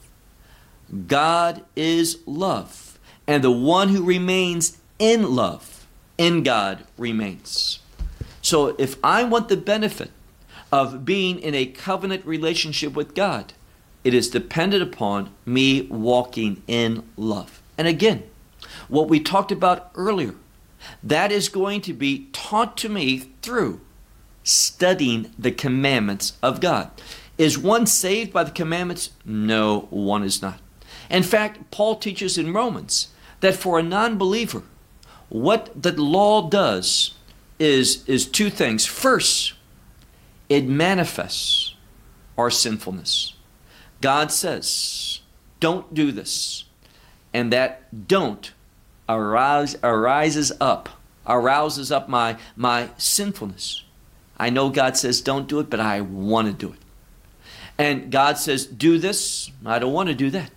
God 1.07 1.62
is 1.77 2.19
love 2.27 2.99
and 3.27 3.45
the 3.45 3.51
one 3.51 3.88
who 3.88 4.03
remains 4.03 4.79
in 4.99 5.35
love 5.35 5.87
in 6.19 6.43
god 6.43 6.85
remains. 6.99 7.81
So 8.41 8.69
if 8.79 8.97
i 9.05 9.23
want 9.25 9.49
the 9.49 9.57
benefit 9.57 10.11
of 10.71 11.05
being 11.05 11.38
in 11.38 11.55
a 11.55 11.67
covenant 11.67 12.25
relationship 12.25 12.95
with 12.95 13.15
god 13.15 13.53
it 14.05 14.15
is 14.15 14.31
dependent 14.31 14.83
upon 14.83 15.31
me 15.47 15.83
walking 15.83 16.62
in 16.67 17.09
love. 17.17 17.62
And 17.77 17.87
again 17.87 18.25
what 18.88 19.09
we 19.09 19.21
talked 19.21 19.53
about 19.53 19.91
earlier 19.95 20.35
that 21.03 21.33
is 21.33 21.49
going 21.49 21.81
to 21.81 21.92
be 21.92 22.29
taught 22.33 22.77
to 22.79 22.88
me 22.88 23.18
through 23.42 23.81
studying 24.42 25.33
the 25.38 25.53
commandments 25.53 26.37
of 26.42 26.61
god 26.61 26.90
is 27.38 27.59
one 27.59 27.87
saved 27.87 28.33
by 28.33 28.45
the 28.45 28.51
commandments? 28.51 29.11
No, 29.25 29.88
one 29.90 30.23
is 30.23 30.42
not. 30.42 30.61
In 31.11 31.23
fact, 31.23 31.71
Paul 31.71 31.97
teaches 31.97 32.38
in 32.38 32.53
Romans 32.53 33.09
that 33.40 33.57
for 33.57 33.79
a 33.79 33.83
non 33.83 34.18
believer, 34.18 34.62
what 35.29 35.71
the 35.81 35.92
law 35.92 36.49
does 36.49 37.14
is, 37.59 38.07
is 38.07 38.27
two 38.27 38.51
things. 38.51 38.87
First, 38.87 39.55
it 40.49 40.66
manifests 40.66 41.75
our 42.37 42.51
sinfulness. 42.51 43.35
God 44.01 44.31
says, 44.31 45.21
don't 45.61 45.95
do 45.95 46.12
this. 46.12 46.64
And 47.33 47.53
that 47.53 48.09
don't 48.09 48.53
arouse, 49.16 49.77
arises 49.83 50.53
up, 50.61 50.88
arouses 51.27 51.92
up 51.92 52.09
my, 52.09 52.37
my 52.57 52.90
sinfulness. 52.96 53.85
I 54.38 54.51
know 54.51 54.70
God 54.70 54.96
says 54.96 55.20
don't 55.20 55.48
do 55.48 55.61
it, 55.61 55.70
but 55.70 55.81
I 55.81 56.01
want 56.01 56.48
to 56.48 56.53
do 56.53 56.72
it 56.72 56.79
and 57.79 58.11
God 58.12 58.38
says, 58.38 58.66
Do 58.66 58.98
this, 58.98 59.51
I 59.64 59.79
don't 59.79 59.92
want 59.92 60.09
to 60.09 60.14
do 60.14 60.31
that. 60.31 60.51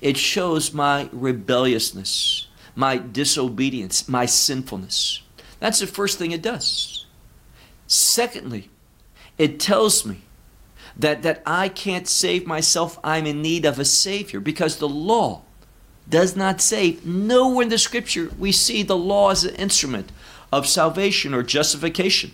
It 0.00 0.16
shows 0.16 0.74
my 0.74 1.08
rebelliousness, 1.12 2.48
my 2.74 2.98
disobedience, 2.98 4.08
my 4.08 4.26
sinfulness. 4.26 5.22
That's 5.60 5.78
the 5.78 5.86
first 5.86 6.18
thing 6.18 6.32
it 6.32 6.42
does. 6.42 7.06
Secondly, 7.86 8.68
it 9.38 9.58
tells 9.58 10.04
me 10.04 10.22
that, 10.96 11.22
that 11.22 11.42
I 11.46 11.68
can't 11.68 12.06
save 12.06 12.46
myself. 12.46 12.98
I'm 13.02 13.26
in 13.26 13.40
need 13.40 13.64
of 13.64 13.78
a 13.78 13.84
Savior 13.84 14.40
because 14.40 14.76
the 14.76 14.88
law 14.88 15.43
does 16.08 16.36
not 16.36 16.60
save. 16.60 17.04
Nowhere 17.04 17.62
in 17.62 17.68
the 17.68 17.78
Scripture 17.78 18.30
we 18.38 18.52
see 18.52 18.82
the 18.82 18.96
law 18.96 19.30
as 19.30 19.44
an 19.44 19.54
instrument 19.56 20.12
of 20.52 20.66
salvation 20.66 21.34
or 21.34 21.42
justification. 21.42 22.32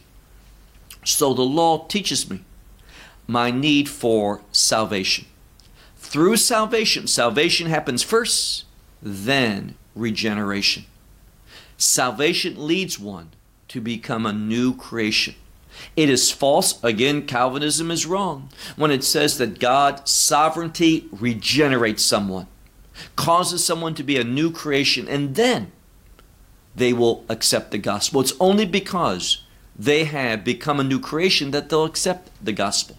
So 1.05 1.33
the 1.33 1.43
law 1.43 1.87
teaches 1.87 2.29
me 2.29 2.45
my 3.27 3.51
need 3.51 3.89
for 3.89 4.41
salvation. 4.53 5.27
Through 5.97 6.37
salvation, 6.39 7.07
salvation 7.07 7.69
happens 7.69 8.03
first, 8.03 8.65
then 9.01 9.77
regeneration. 9.95 10.87
Salvation 11.77 12.67
leads 12.67 12.99
one 12.99 13.31
to 13.69 13.81
become 13.81 14.27
a 14.27 14.33
new 14.33 14.75
creation. 14.75 15.37
It 15.97 16.11
is 16.11 16.31
false. 16.31 16.83
Again, 16.83 17.27
Calvinism 17.27 17.91
is 17.91 18.05
wrong 18.05 18.51
when 18.77 18.91
it 18.91 19.05
says 19.05 19.39
that 19.39 19.61
God's 19.61 20.11
sovereignty 20.11 21.07
regenerates 21.13 22.05
someone. 22.05 22.49
Causes 23.17 23.65
someone 23.65 23.95
to 23.95 24.03
be 24.03 24.17
a 24.17 24.25
new 24.25 24.51
creation, 24.51 25.09
and 25.09 25.35
then 25.35 25.73
they 26.75 26.93
will 26.93 27.25
accept 27.29 27.71
the 27.71 27.79
gospel. 27.79 28.21
It's 28.21 28.33
only 28.41 28.67
because 28.67 29.45
they 29.77 30.05
have 30.05 30.45
become 30.45 30.79
a 30.79 30.85
new 30.85 31.01
creation 31.01 31.51
that 31.53 31.69
they'll 31.69 31.85
accept 31.85 32.31
the 32.45 32.53
gospel. 32.53 32.99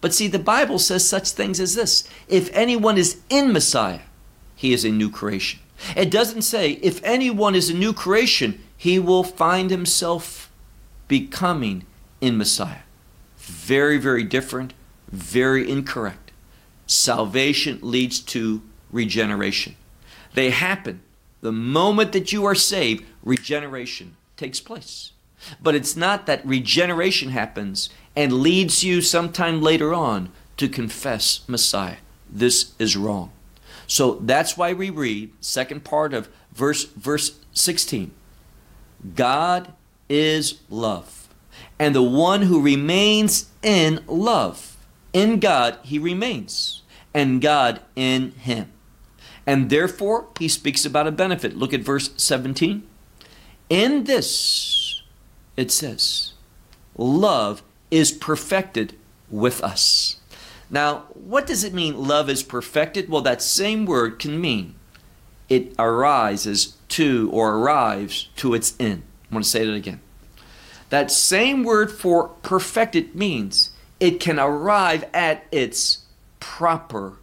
But 0.00 0.14
see, 0.14 0.28
the 0.28 0.38
Bible 0.38 0.78
says 0.78 1.08
such 1.08 1.30
things 1.30 1.58
as 1.58 1.74
this 1.74 2.08
if 2.28 2.50
anyone 2.52 2.98
is 2.98 3.20
in 3.30 3.52
Messiah, 3.52 4.00
he 4.54 4.72
is 4.72 4.84
a 4.84 4.90
new 4.90 5.10
creation. 5.10 5.60
It 5.96 6.10
doesn't 6.10 6.42
say 6.42 6.72
if 6.82 7.02
anyone 7.02 7.54
is 7.54 7.70
a 7.70 7.74
new 7.74 7.92
creation, 7.92 8.62
he 8.76 8.98
will 8.98 9.24
find 9.24 9.70
himself 9.70 10.50
becoming 11.08 11.84
in 12.20 12.36
Messiah. 12.36 12.82
Very, 13.38 13.98
very 13.98 14.24
different, 14.24 14.72
very 15.10 15.70
incorrect. 15.70 16.32
Salvation 16.86 17.78
leads 17.82 18.20
to 18.20 18.62
regeneration. 18.94 19.76
They 20.34 20.50
happen 20.50 21.02
the 21.44 21.52
moment 21.52 22.12
that 22.12 22.32
you 22.32 22.46
are 22.46 22.54
saved, 22.54 23.04
regeneration 23.22 24.16
takes 24.38 24.60
place. 24.60 25.12
But 25.62 25.74
it's 25.74 25.94
not 25.94 26.24
that 26.24 26.44
regeneration 26.46 27.28
happens 27.28 27.90
and 28.16 28.40
leads 28.40 28.82
you 28.82 29.02
sometime 29.02 29.60
later 29.60 29.92
on 29.92 30.32
to 30.56 30.70
confess 30.70 31.46
Messiah. 31.46 31.98
This 32.32 32.72
is 32.78 32.96
wrong. 32.96 33.30
So 33.86 34.14
that's 34.22 34.56
why 34.56 34.72
we 34.72 34.88
read 34.88 35.32
second 35.40 35.84
part 35.84 36.14
of 36.14 36.30
verse 36.54 36.84
verse 36.84 37.38
16. 37.52 38.10
God 39.14 39.74
is 40.08 40.60
love. 40.70 41.28
And 41.78 41.94
the 41.94 42.02
one 42.02 42.42
who 42.42 42.62
remains 42.62 43.50
in 43.62 44.02
love, 44.06 44.78
in 45.12 45.40
God 45.40 45.78
he 45.82 45.98
remains, 45.98 46.80
and 47.12 47.42
God 47.42 47.82
in 47.94 48.30
him. 48.30 48.72
And 49.46 49.70
therefore 49.70 50.28
he 50.38 50.48
speaks 50.48 50.84
about 50.84 51.06
a 51.06 51.12
benefit. 51.12 51.56
Look 51.56 51.74
at 51.74 51.80
verse 51.80 52.10
17. 52.16 52.86
In 53.68 54.04
this 54.04 55.02
it 55.56 55.70
says, 55.70 56.32
love 56.96 57.62
is 57.90 58.10
perfected 58.10 58.96
with 59.30 59.62
us. 59.62 60.16
Now, 60.70 61.04
what 61.14 61.46
does 61.46 61.62
it 61.62 61.74
mean 61.74 62.08
love 62.08 62.28
is 62.28 62.42
perfected? 62.42 63.08
Well, 63.08 63.22
that 63.22 63.42
same 63.42 63.86
word 63.86 64.18
can 64.18 64.40
mean 64.40 64.74
it 65.48 65.74
arises 65.78 66.76
to 66.88 67.30
or 67.32 67.56
arrives 67.56 68.30
to 68.36 68.54
its 68.54 68.74
end. 68.80 69.02
I 69.30 69.34
want 69.34 69.44
to 69.44 69.50
say 69.50 69.64
that 69.64 69.74
again. 69.74 70.00
That 70.90 71.10
same 71.10 71.64
word 71.64 71.90
for 71.90 72.28
perfected 72.42 73.14
means 73.14 73.70
it 74.00 74.20
can 74.20 74.38
arrive 74.38 75.04
at 75.12 75.44
its 75.52 76.04
proper 76.40 77.18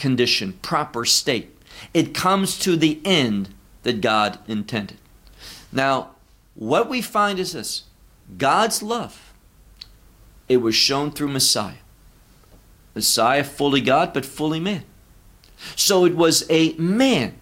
condition, 0.00 0.54
proper 0.54 1.04
state. 1.04 1.56
It 1.94 2.14
comes 2.14 2.58
to 2.60 2.74
the 2.74 3.00
end 3.04 3.50
that 3.84 4.00
God 4.00 4.38
intended. 4.48 4.96
Now, 5.70 6.10
what 6.54 6.88
we 6.88 7.00
find 7.00 7.38
is 7.38 7.52
this 7.52 7.84
God's 8.36 8.82
love, 8.82 9.32
it 10.48 10.56
was 10.56 10.74
shown 10.74 11.12
through 11.12 11.28
Messiah. 11.28 11.74
Messiah, 12.94 13.44
fully 13.44 13.80
God, 13.80 14.12
but 14.12 14.26
fully 14.26 14.58
man. 14.58 14.82
So 15.76 16.04
it 16.04 16.16
was 16.16 16.44
a 16.50 16.72
man, 16.72 17.36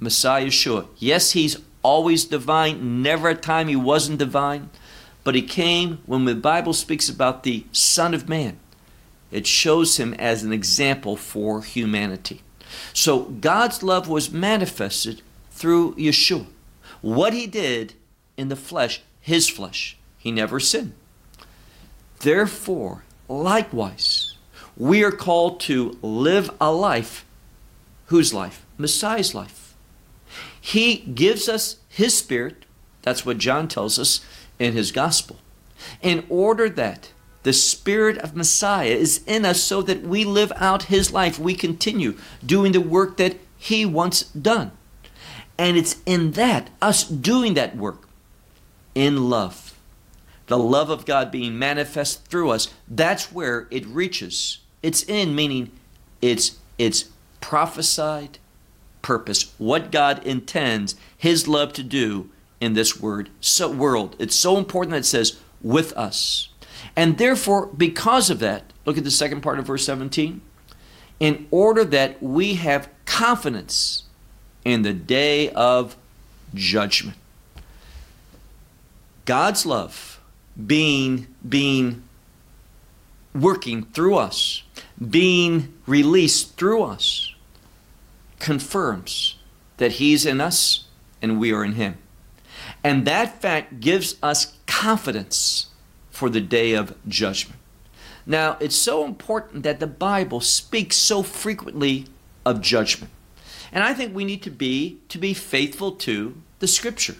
Messiah 0.00 0.46
Yeshua. 0.46 0.88
Yes, 0.96 1.32
he's 1.32 1.58
always 1.82 2.24
divine, 2.24 3.02
never 3.02 3.28
a 3.28 3.34
time 3.34 3.68
he 3.68 3.76
wasn't 3.76 4.18
divine, 4.18 4.70
but 5.22 5.34
he 5.34 5.42
came 5.42 5.98
when 6.06 6.24
the 6.24 6.34
Bible 6.34 6.72
speaks 6.72 7.08
about 7.08 7.42
the 7.44 7.64
Son 7.70 8.14
of 8.14 8.28
Man. 8.28 8.58
It 9.30 9.46
shows 9.46 9.98
him 9.98 10.14
as 10.14 10.42
an 10.42 10.52
example 10.52 11.16
for 11.16 11.62
humanity. 11.62 12.42
So 12.92 13.24
God's 13.24 13.82
love 13.82 14.08
was 14.08 14.30
manifested 14.30 15.22
through 15.50 15.94
Yeshua. 15.96 16.46
What 17.00 17.32
he 17.32 17.46
did 17.46 17.94
in 18.36 18.48
the 18.48 18.56
flesh, 18.56 19.02
his 19.20 19.48
flesh, 19.48 19.96
he 20.18 20.32
never 20.32 20.58
sinned. 20.60 20.94
Therefore, 22.20 23.04
likewise, 23.28 24.36
we 24.76 25.04
are 25.04 25.12
called 25.12 25.60
to 25.60 25.98
live 26.02 26.50
a 26.60 26.72
life. 26.72 27.24
Whose 28.06 28.32
life? 28.32 28.64
Messiah's 28.76 29.34
life. 29.34 29.74
He 30.60 30.96
gives 30.96 31.48
us 31.48 31.76
his 31.88 32.16
spirit. 32.16 32.64
That's 33.02 33.24
what 33.24 33.38
John 33.38 33.68
tells 33.68 33.98
us 33.98 34.24
in 34.58 34.72
his 34.72 34.92
gospel. 34.92 35.36
In 36.02 36.24
order 36.28 36.68
that 36.68 37.12
the 37.42 37.52
spirit 37.52 38.18
of 38.18 38.36
Messiah 38.36 38.88
is 38.88 39.22
in 39.26 39.44
us 39.44 39.62
so 39.62 39.82
that 39.82 40.02
we 40.02 40.24
live 40.24 40.52
out 40.56 40.84
his 40.84 41.12
life. 41.12 41.38
We 41.38 41.54
continue 41.54 42.16
doing 42.44 42.72
the 42.72 42.80
work 42.80 43.16
that 43.18 43.36
he 43.56 43.86
wants 43.86 44.24
done. 44.24 44.72
And 45.56 45.76
it's 45.76 45.96
in 46.06 46.32
that, 46.32 46.70
us 46.80 47.04
doing 47.04 47.54
that 47.54 47.76
work, 47.76 48.08
in 48.94 49.28
love, 49.28 49.78
the 50.46 50.58
love 50.58 50.90
of 50.90 51.04
God 51.04 51.30
being 51.30 51.58
manifest 51.58 52.26
through 52.26 52.50
us, 52.50 52.72
that's 52.88 53.32
where 53.32 53.68
it 53.70 53.86
reaches. 53.86 54.58
It's 54.82 55.02
in, 55.04 55.34
meaning 55.34 55.70
it's 56.22 56.58
it's 56.78 57.10
prophesied 57.40 58.38
purpose, 59.02 59.52
what 59.58 59.90
God 59.90 60.24
intends 60.24 60.94
his 61.16 61.48
love 61.48 61.72
to 61.74 61.82
do 61.82 62.30
in 62.60 62.74
this 62.74 63.00
word 63.00 63.30
so 63.40 63.70
world. 63.70 64.16
It's 64.18 64.36
so 64.36 64.56
important 64.56 64.92
that 64.92 64.98
it 64.98 65.04
says 65.06 65.38
with 65.60 65.92
us. 65.94 66.48
And 66.98 67.16
therefore, 67.16 67.66
because 67.66 68.28
of 68.28 68.40
that, 68.40 68.72
look 68.84 68.98
at 68.98 69.04
the 69.04 69.10
second 69.12 69.40
part 69.40 69.60
of 69.60 69.66
verse 69.68 69.86
17. 69.86 70.40
In 71.20 71.46
order 71.52 71.84
that 71.84 72.20
we 72.20 72.54
have 72.54 72.88
confidence 73.04 74.02
in 74.64 74.82
the 74.82 74.92
day 74.92 75.50
of 75.50 75.96
judgment. 76.54 77.16
God's 79.26 79.64
love 79.64 80.18
being 80.66 81.28
being 81.48 82.02
working 83.32 83.84
through 83.84 84.16
us, 84.16 84.64
being 85.00 85.72
released 85.86 86.56
through 86.56 86.82
us 86.82 87.32
confirms 88.40 89.36
that 89.76 89.92
he's 89.92 90.26
in 90.26 90.40
us 90.40 90.88
and 91.22 91.38
we 91.38 91.52
are 91.52 91.64
in 91.64 91.74
him. 91.74 91.96
And 92.82 93.06
that 93.06 93.40
fact 93.40 93.78
gives 93.78 94.16
us 94.20 94.58
confidence 94.66 95.68
for 96.18 96.28
the 96.28 96.40
day 96.40 96.72
of 96.72 96.96
judgment. 97.06 97.60
Now, 98.26 98.56
it's 98.58 98.74
so 98.74 99.04
important 99.04 99.62
that 99.62 99.78
the 99.78 99.86
Bible 99.86 100.40
speaks 100.40 100.96
so 100.96 101.22
frequently 101.22 102.06
of 102.44 102.60
judgment. 102.60 103.12
And 103.70 103.84
I 103.84 103.94
think 103.94 104.12
we 104.12 104.24
need 104.24 104.42
to 104.42 104.50
be 104.50 104.98
to 105.10 105.18
be 105.18 105.32
faithful 105.32 105.92
to 105.92 106.34
the 106.58 106.66
scripture. 106.66 107.14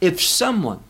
If 0.00 0.22
someone 0.22 0.82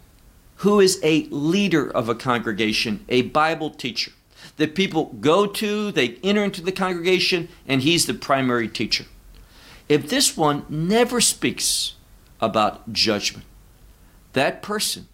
who 0.59 0.79
is 0.79 1.01
a 1.03 1.25
leader 1.31 1.91
of 1.91 2.09
a 2.09 2.15
congregation, 2.15 3.05
a 3.09 3.23
Bible 3.23 3.71
teacher, 3.71 4.13
that 4.57 4.77
people 4.77 5.07
go 5.21 5.45
to, 5.47 5.91
they 5.91 6.19
enter 6.23 6.45
into 6.45 6.63
the 6.63 6.71
congregation, 6.71 7.49
and 7.67 7.83
he's 7.83 8.07
the 8.07 8.15
primary 8.15 8.69
teacher. 8.69 9.07
If 9.89 10.09
this 10.09 10.37
one 10.37 10.65
never 10.69 11.21
speaks 11.21 11.97
about 12.41 12.93
judgment, 12.93 13.45
that 14.35 14.63
person 14.63 15.09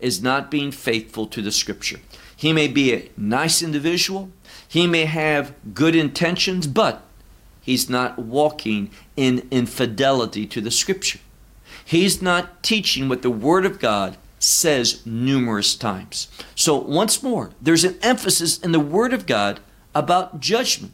is 0.00 0.22
not 0.22 0.50
being 0.50 0.70
faithful 0.70 1.26
to 1.26 1.42
the 1.42 1.52
scripture. 1.52 2.00
He 2.36 2.52
may 2.52 2.68
be 2.68 2.92
a 2.92 3.10
nice 3.16 3.62
individual, 3.62 4.30
he 4.66 4.86
may 4.86 5.04
have 5.04 5.54
good 5.72 5.94
intentions, 5.94 6.66
but 6.66 7.02
he's 7.60 7.88
not 7.88 8.18
walking 8.18 8.90
in 9.16 9.46
infidelity 9.50 10.46
to 10.46 10.60
the 10.60 10.70
scripture. 10.70 11.20
He's 11.84 12.22
not 12.22 12.62
teaching 12.62 13.08
what 13.08 13.22
the 13.22 13.30
Word 13.30 13.66
of 13.66 13.78
God 13.78 14.16
says 14.38 15.04
numerous 15.06 15.74
times. 15.74 16.28
So, 16.54 16.76
once 16.76 17.22
more, 17.22 17.50
there's 17.60 17.84
an 17.84 17.98
emphasis 18.02 18.58
in 18.58 18.72
the 18.72 18.80
Word 18.80 19.12
of 19.12 19.26
God 19.26 19.60
about 19.94 20.40
judgment. 20.40 20.92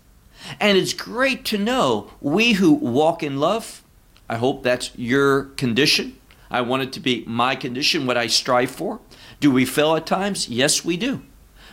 And 0.59 0.79
it's 0.79 0.93
great 0.93 1.45
to 1.47 1.59
know 1.59 2.11
we 2.21 2.55
who 2.55 2.73
walk 2.73 3.23
in 3.23 3.39
love, 3.39 3.83
I 4.29 4.37
hope 4.37 4.63
that's 4.63 4.91
your 4.97 5.45
condition. 5.57 6.17
I 6.51 6.63
want 6.63 6.83
it 6.83 6.93
to 6.95 7.01
be 7.01 7.25
my 7.27 7.55
condition, 7.55 8.07
what 8.07 8.17
I 8.17 8.27
strive 8.27 8.71
for. 8.71 9.01
Do 9.39 9.51
we 9.51 9.65
fail 9.65 9.95
at 9.97 10.07
times? 10.07 10.49
Yes, 10.49 10.85
we 10.85 10.97
do. 10.97 11.23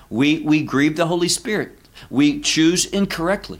We, 0.09 0.39
we 0.39 0.63
grieve 0.63 0.95
the 0.95 1.07
Holy 1.07 1.27
Spirit. 1.27 1.77
We 2.09 2.39
choose 2.39 2.85
incorrectly. 2.85 3.59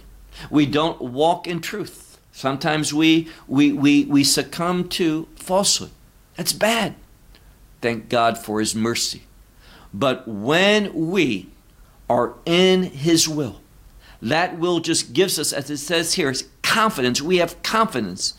We 0.52 0.66
don't 0.66 1.02
walk 1.02 1.48
in 1.48 1.60
truth. 1.60 2.20
Sometimes 2.32 2.94
we, 2.94 3.30
we, 3.48 3.72
we, 3.72 4.06
we 4.06 4.24
succumb 4.24 4.88
to 4.90 5.28
falsehood. 5.36 5.90
That's 6.36 6.54
bad. 6.54 6.96
Thank 7.82 8.10
God 8.10 8.38
for 8.38 8.60
His 8.60 8.76
mercy. 8.76 9.24
But 9.94 10.28
when 10.28 10.94
we 10.94 11.50
are 12.08 12.36
in 12.46 12.84
His 12.84 13.28
will, 13.28 13.62
that 14.22 14.60
will 14.60 14.80
just 14.80 15.14
gives 15.14 15.40
us, 15.40 15.52
as 15.52 15.70
it 15.70 15.78
says 15.78 16.14
here, 16.14 16.34
confidence. 16.62 17.22
We 17.22 17.38
have 17.38 17.62
confidence 17.64 18.36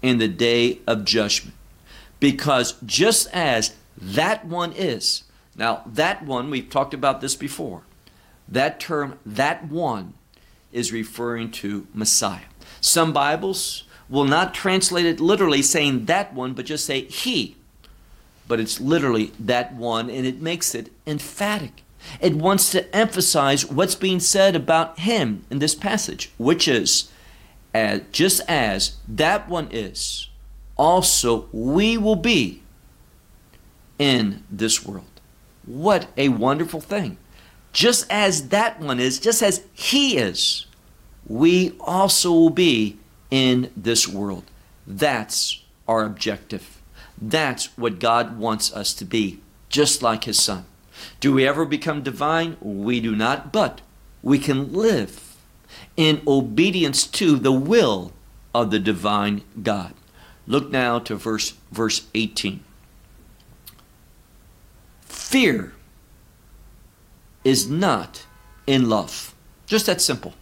in 0.00 0.18
the 0.18 0.28
day 0.28 0.80
of 0.86 1.04
judgment. 1.04 1.54
Because 2.22 2.76
just 2.86 3.26
as 3.34 3.74
that 4.00 4.46
one 4.46 4.72
is, 4.74 5.24
now 5.56 5.82
that 5.84 6.24
one, 6.24 6.50
we've 6.50 6.70
talked 6.70 6.94
about 6.94 7.20
this 7.20 7.34
before, 7.34 7.82
that 8.48 8.78
term, 8.78 9.18
that 9.26 9.68
one, 9.68 10.14
is 10.70 10.92
referring 10.92 11.50
to 11.50 11.88
Messiah. 11.92 12.44
Some 12.80 13.12
Bibles 13.12 13.82
will 14.08 14.24
not 14.24 14.54
translate 14.54 15.04
it 15.04 15.18
literally 15.18 15.62
saying 15.62 16.04
that 16.04 16.32
one, 16.32 16.52
but 16.52 16.66
just 16.66 16.86
say 16.86 17.06
he. 17.06 17.56
But 18.46 18.60
it's 18.60 18.80
literally 18.80 19.32
that 19.40 19.74
one, 19.74 20.08
and 20.08 20.24
it 20.24 20.40
makes 20.40 20.76
it 20.76 20.92
emphatic. 21.04 21.82
It 22.20 22.36
wants 22.36 22.70
to 22.70 22.94
emphasize 22.94 23.66
what's 23.66 23.96
being 23.96 24.20
said 24.20 24.54
about 24.54 25.00
him 25.00 25.44
in 25.50 25.58
this 25.58 25.74
passage, 25.74 26.30
which 26.38 26.68
is 26.68 27.10
as, 27.74 28.02
just 28.12 28.42
as 28.48 28.94
that 29.08 29.48
one 29.48 29.66
is, 29.72 30.28
also 30.82 31.46
we 31.52 31.96
will 31.96 32.16
be 32.16 32.60
in 34.00 34.42
this 34.50 34.84
world. 34.84 35.20
What 35.64 36.08
a 36.16 36.28
wonderful 36.28 36.80
thing. 36.80 37.18
Just 37.72 38.04
as 38.10 38.48
that 38.48 38.80
one 38.80 38.98
is, 38.98 39.20
just 39.20 39.42
as 39.44 39.62
he 39.72 40.18
is, 40.18 40.66
we 41.24 41.76
also 41.78 42.32
will 42.32 42.50
be 42.50 42.98
in 43.30 43.70
this 43.76 44.08
world. 44.08 44.42
That's 44.84 45.62
our 45.86 46.04
objective. 46.04 46.82
That's 47.16 47.66
what 47.78 48.00
God 48.00 48.36
wants 48.36 48.72
us 48.72 48.92
to 48.94 49.04
be, 49.04 49.38
just 49.68 50.02
like 50.02 50.24
his 50.24 50.42
son. 50.42 50.64
Do 51.20 51.32
we 51.32 51.46
ever 51.46 51.64
become 51.64 52.02
divine? 52.02 52.56
We 52.60 53.00
do 53.00 53.14
not, 53.14 53.52
but 53.52 53.82
we 54.20 54.40
can 54.40 54.72
live 54.72 55.36
in 55.96 56.22
obedience 56.26 57.06
to 57.06 57.36
the 57.36 57.52
will 57.52 58.12
of 58.52 58.72
the 58.72 58.80
divine 58.80 59.42
God. 59.62 59.94
Look 60.46 60.70
now 60.70 60.98
to 61.00 61.14
verse 61.14 61.54
verse 61.70 62.06
18. 62.14 62.62
Fear 65.02 65.72
is 67.44 67.68
not 67.68 68.26
in 68.66 68.88
love. 68.88 69.34
Just 69.66 69.86
that 69.86 70.00
simple. 70.00 70.34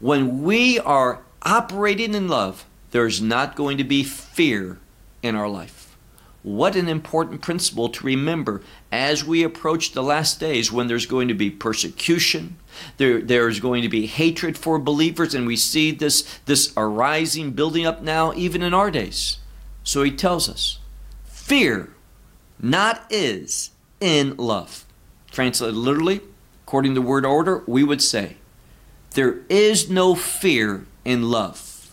When 0.00 0.42
we 0.42 0.78
are 0.78 1.22
operating 1.42 2.14
in 2.14 2.28
love, 2.28 2.64
there's 2.90 3.20
not 3.20 3.56
going 3.56 3.78
to 3.78 3.84
be 3.84 4.04
fear 4.04 4.78
in 5.22 5.34
our 5.34 5.48
life. 5.48 5.96
What 6.42 6.76
an 6.76 6.88
important 6.88 7.40
principle 7.40 7.88
to 7.88 8.06
remember 8.06 8.62
as 8.92 9.24
we 9.24 9.42
approach 9.42 9.92
the 9.92 10.02
last 10.02 10.38
days 10.38 10.70
when 10.70 10.86
there's 10.86 11.06
going 11.06 11.28
to 11.28 11.34
be 11.34 11.50
persecution, 11.50 12.56
there, 12.96 13.20
there's 13.20 13.60
going 13.60 13.82
to 13.82 13.88
be 13.88 14.06
hatred 14.06 14.56
for 14.56 14.78
believers, 14.78 15.34
and 15.34 15.46
we 15.46 15.56
see 15.56 15.90
this, 15.90 16.22
this 16.46 16.72
arising, 16.76 17.52
building 17.52 17.86
up 17.86 18.02
now, 18.02 18.32
even 18.34 18.62
in 18.62 18.74
our 18.74 18.90
days. 18.90 19.38
So 19.82 20.02
he 20.02 20.10
tells 20.10 20.48
us 20.48 20.78
fear 21.24 21.90
not 22.60 23.04
is 23.10 23.70
in 24.00 24.36
love. 24.36 24.84
Translated 25.30 25.76
literally, 25.76 26.20
according 26.64 26.94
to 26.94 27.00
the 27.00 27.06
word 27.06 27.26
order, 27.26 27.62
we 27.66 27.82
would 27.82 28.00
say, 28.00 28.36
There 29.10 29.40
is 29.48 29.90
no 29.90 30.14
fear 30.14 30.86
in 31.04 31.30
love, 31.30 31.92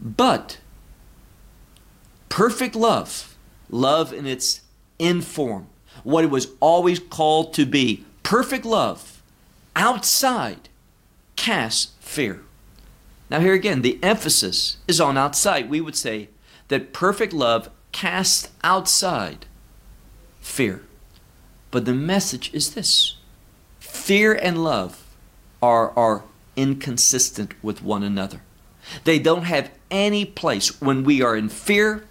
but 0.00 0.58
perfect 2.28 2.76
love, 2.76 3.36
love 3.70 4.12
in 4.12 4.26
its 4.26 4.60
in 4.98 5.22
form, 5.22 5.66
what 6.04 6.24
it 6.24 6.30
was 6.30 6.48
always 6.60 6.98
called 6.98 7.54
to 7.54 7.66
be, 7.66 8.04
perfect 8.22 8.64
love 8.64 9.13
outside 9.76 10.68
casts 11.36 11.92
fear. 12.00 12.42
Now, 13.30 13.40
here 13.40 13.54
again, 13.54 13.82
the 13.82 13.98
emphasis 14.02 14.76
is 14.86 15.00
on 15.00 15.16
outside. 15.16 15.70
We 15.70 15.80
would 15.80 15.96
say 15.96 16.28
that 16.68 16.92
perfect 16.92 17.32
love 17.32 17.70
casts 17.92 18.50
outside 18.62 19.46
fear. 20.40 20.82
But 21.70 21.84
the 21.84 21.94
message 21.94 22.52
is 22.52 22.74
this 22.74 23.16
fear 23.80 24.34
and 24.34 24.62
love 24.62 25.02
are, 25.62 25.90
are 25.98 26.24
inconsistent 26.56 27.54
with 27.62 27.82
one 27.82 28.02
another. 28.02 28.42
They 29.04 29.18
don't 29.18 29.44
have 29.44 29.70
any 29.90 30.24
place. 30.24 30.80
When 30.80 31.04
we 31.04 31.22
are 31.22 31.36
in 31.36 31.48
fear, 31.48 32.04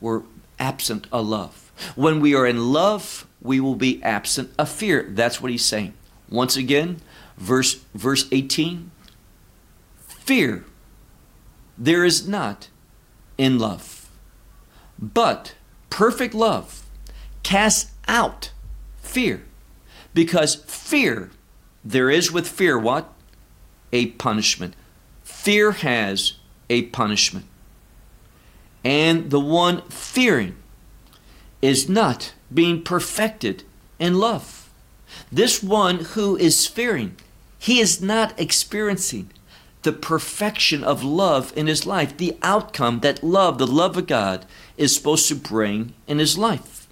we're 0.00 0.22
absent 0.58 1.06
of 1.12 1.26
love. 1.26 1.72
When 1.94 2.20
we 2.20 2.34
are 2.34 2.46
in 2.46 2.72
love, 2.72 3.26
we 3.40 3.60
will 3.60 3.76
be 3.76 4.02
absent 4.02 4.52
of 4.58 4.68
fear. 4.68 5.06
That's 5.08 5.40
what 5.40 5.50
he's 5.50 5.64
saying. 5.64 5.94
Once 6.28 6.56
again, 6.56 7.00
verse 7.36 7.74
verse 7.94 8.26
18 8.32 8.90
fear. 9.98 10.64
There 11.78 12.04
is 12.04 12.26
not 12.26 12.68
in 13.36 13.58
love 13.58 13.96
but 14.98 15.54
perfect 15.90 16.34
love 16.34 16.82
casts 17.42 17.92
out 18.08 18.50
fear 19.02 19.42
because 20.14 20.54
fear 20.54 21.30
there 21.84 22.10
is 22.10 22.32
with 22.32 22.48
fear 22.48 22.78
what? 22.78 23.12
A 23.92 24.06
punishment. 24.12 24.74
Fear 25.22 25.72
has 25.72 26.34
a 26.68 26.82
punishment. 26.86 27.46
And 28.84 29.30
the 29.30 29.40
one 29.40 29.82
fearing 29.82 30.56
is 31.62 31.88
not 31.88 32.34
being 32.52 32.82
perfected 32.82 33.62
in 33.98 34.18
love. 34.18 34.68
This 35.30 35.62
one 35.62 35.98
who 36.16 36.36
is 36.36 36.66
fearing 36.66 37.16
he 37.58 37.80
is 37.80 38.00
not 38.00 38.38
experiencing 38.38 39.30
the 39.82 39.92
perfection 39.92 40.82
of 40.82 41.04
love 41.04 41.52
in 41.56 41.66
his 41.66 41.86
life, 41.86 42.16
the 42.16 42.36
outcome 42.42 43.00
that 43.00 43.22
love, 43.22 43.58
the 43.58 43.66
love 43.66 43.96
of 43.96 44.06
God, 44.06 44.44
is 44.76 44.94
supposed 44.94 45.28
to 45.28 45.34
bring 45.34 45.94
in 46.06 46.18
his 46.18 46.36
life. 46.36 46.88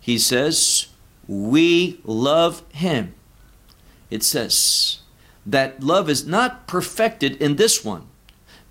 He 0.00 0.18
says, 0.18 0.88
We 1.26 2.00
love 2.04 2.62
him. 2.72 3.14
It 4.10 4.22
says 4.22 5.00
that 5.46 5.82
love 5.82 6.08
is 6.08 6.26
not 6.26 6.66
perfected 6.66 7.40
in 7.40 7.56
this 7.56 7.84
one 7.84 8.06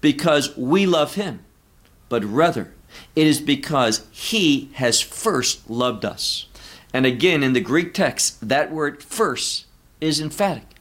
because 0.02 0.56
we 0.58 0.86
love 0.86 1.16
him, 1.16 1.44
but 2.10 2.24
rather 2.24 2.74
it 3.16 3.28
is 3.28 3.42
because 3.42 4.08
he 4.12 4.70
has 4.76 5.02
first 5.02 5.70
loved 5.70 6.06
us. 6.06 6.48
And 6.94 7.06
again, 7.06 7.42
in 7.44 7.54
the 7.54 7.60
Greek 7.60 7.94
text, 7.94 8.48
that 8.48 8.72
word 8.72 9.02
first 9.02 9.66
is 10.00 10.20
emphatic. 10.20 10.73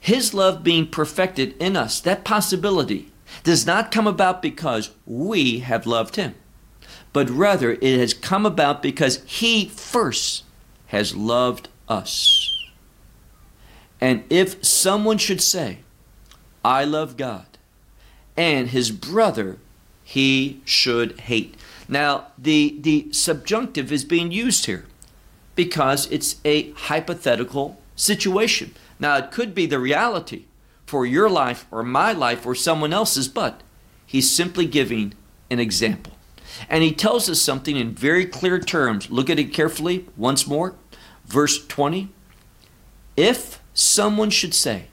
His 0.00 0.32
love 0.32 0.62
being 0.62 0.86
perfected 0.86 1.56
in 1.60 1.76
us, 1.76 2.00
that 2.00 2.24
possibility 2.24 3.10
does 3.42 3.66
not 3.66 3.90
come 3.90 4.06
about 4.06 4.40
because 4.40 4.90
we 5.06 5.60
have 5.60 5.86
loved 5.86 6.16
Him, 6.16 6.34
but 7.12 7.28
rather 7.28 7.72
it 7.72 7.98
has 7.98 8.14
come 8.14 8.46
about 8.46 8.82
because 8.82 9.22
He 9.24 9.66
first 9.68 10.44
has 10.86 11.14
loved 11.14 11.68
us. 11.88 12.66
And 14.00 14.24
if 14.30 14.64
someone 14.64 15.18
should 15.18 15.42
say, 15.42 15.78
I 16.64 16.84
love 16.84 17.16
God, 17.16 17.46
and 18.36 18.68
his 18.68 18.90
brother 18.90 19.58
he 20.04 20.60
should 20.64 21.20
hate. 21.22 21.56
Now, 21.88 22.28
the, 22.38 22.76
the 22.80 23.12
subjunctive 23.12 23.90
is 23.92 24.04
being 24.04 24.30
used 24.30 24.66
here 24.66 24.86
because 25.54 26.06
it's 26.10 26.36
a 26.44 26.70
hypothetical 26.72 27.80
situation. 27.96 28.74
Now, 28.98 29.16
it 29.16 29.30
could 29.30 29.54
be 29.54 29.66
the 29.66 29.78
reality 29.78 30.46
for 30.86 31.04
your 31.06 31.28
life 31.28 31.66
or 31.70 31.82
my 31.82 32.12
life 32.12 32.46
or 32.46 32.54
someone 32.54 32.92
else's, 32.92 33.28
but 33.28 33.62
he's 34.06 34.30
simply 34.30 34.66
giving 34.66 35.14
an 35.50 35.60
example. 35.60 36.14
And 36.68 36.82
he 36.82 36.92
tells 36.92 37.28
us 37.28 37.40
something 37.40 37.76
in 37.76 37.94
very 37.94 38.24
clear 38.24 38.58
terms. 38.58 39.10
Look 39.10 39.30
at 39.30 39.38
it 39.38 39.52
carefully 39.52 40.06
once 40.16 40.46
more. 40.46 40.74
Verse 41.26 41.64
20 41.66 42.08
If 43.16 43.60
someone 43.74 44.30
should 44.30 44.54
say 44.54 44.86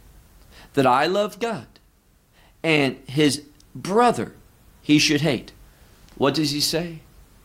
that 0.73 0.85
I 0.85 1.05
love 1.05 1.39
God 1.39 1.67
and 2.61 2.97
his 3.07 3.43
brother 3.73 4.33
he 4.81 4.99
should 4.99 5.21
hate, 5.21 5.51
what 6.17 6.33
does 6.33 6.51
he 6.51 6.61
say? 6.61 6.99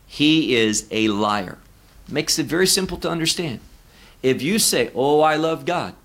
He 0.05 0.55
is 0.55 0.87
a 0.91 1.07
liar. 1.07 1.57
Makes 2.07 2.37
it 2.37 2.45
very 2.45 2.67
simple 2.67 2.97
to 2.97 3.09
understand. 3.09 3.61
If 4.21 4.41
you 4.41 4.59
say, 4.59 4.91
Oh, 4.93 5.21
I 5.21 5.37
love 5.37 5.65
God, 5.65 5.95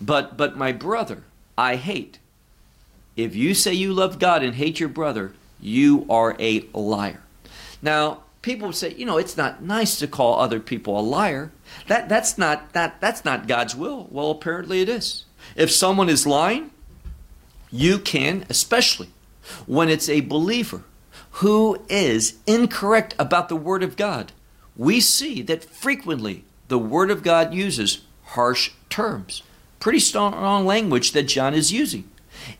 but 0.00 0.36
but 0.36 0.56
my 0.56 0.72
brother 0.72 1.24
I 1.60 1.76
hate. 1.76 2.18
If 3.16 3.36
you 3.36 3.52
say 3.52 3.74
you 3.74 3.92
love 3.92 4.18
God 4.18 4.42
and 4.42 4.54
hate 4.54 4.80
your 4.80 4.88
brother, 4.88 5.34
you 5.60 6.06
are 6.08 6.34
a 6.38 6.66
liar. 6.72 7.20
Now, 7.82 8.22
people 8.40 8.72
say, 8.72 8.94
you 8.94 9.04
know, 9.04 9.18
it's 9.18 9.36
not 9.36 9.62
nice 9.62 9.98
to 9.98 10.06
call 10.06 10.40
other 10.40 10.58
people 10.58 10.98
a 10.98 11.02
liar. 11.02 11.52
That 11.86 12.08
that's 12.08 12.38
not 12.38 12.72
that 12.72 12.98
that's 13.00 13.26
not 13.26 13.46
God's 13.46 13.76
will. 13.76 14.08
Well, 14.10 14.30
apparently 14.30 14.80
it 14.80 14.88
is. 14.88 15.26
If 15.54 15.70
someone 15.70 16.08
is 16.08 16.26
lying, 16.26 16.70
you 17.70 17.98
can, 17.98 18.46
especially 18.48 19.10
when 19.66 19.90
it's 19.90 20.08
a 20.08 20.20
believer 20.20 20.84
who 21.32 21.82
is 21.90 22.38
incorrect 22.46 23.14
about 23.18 23.50
the 23.50 23.56
word 23.56 23.82
of 23.82 23.96
God. 23.96 24.32
We 24.76 25.00
see 25.00 25.42
that 25.42 25.62
frequently 25.62 26.44
the 26.68 26.78
word 26.78 27.10
of 27.10 27.22
God 27.22 27.52
uses 27.52 28.00
harsh 28.24 28.70
terms 28.88 29.42
pretty 29.80 29.98
strong 29.98 30.64
language 30.64 31.12
that 31.12 31.24
John 31.24 31.54
is 31.54 31.72
using. 31.72 32.08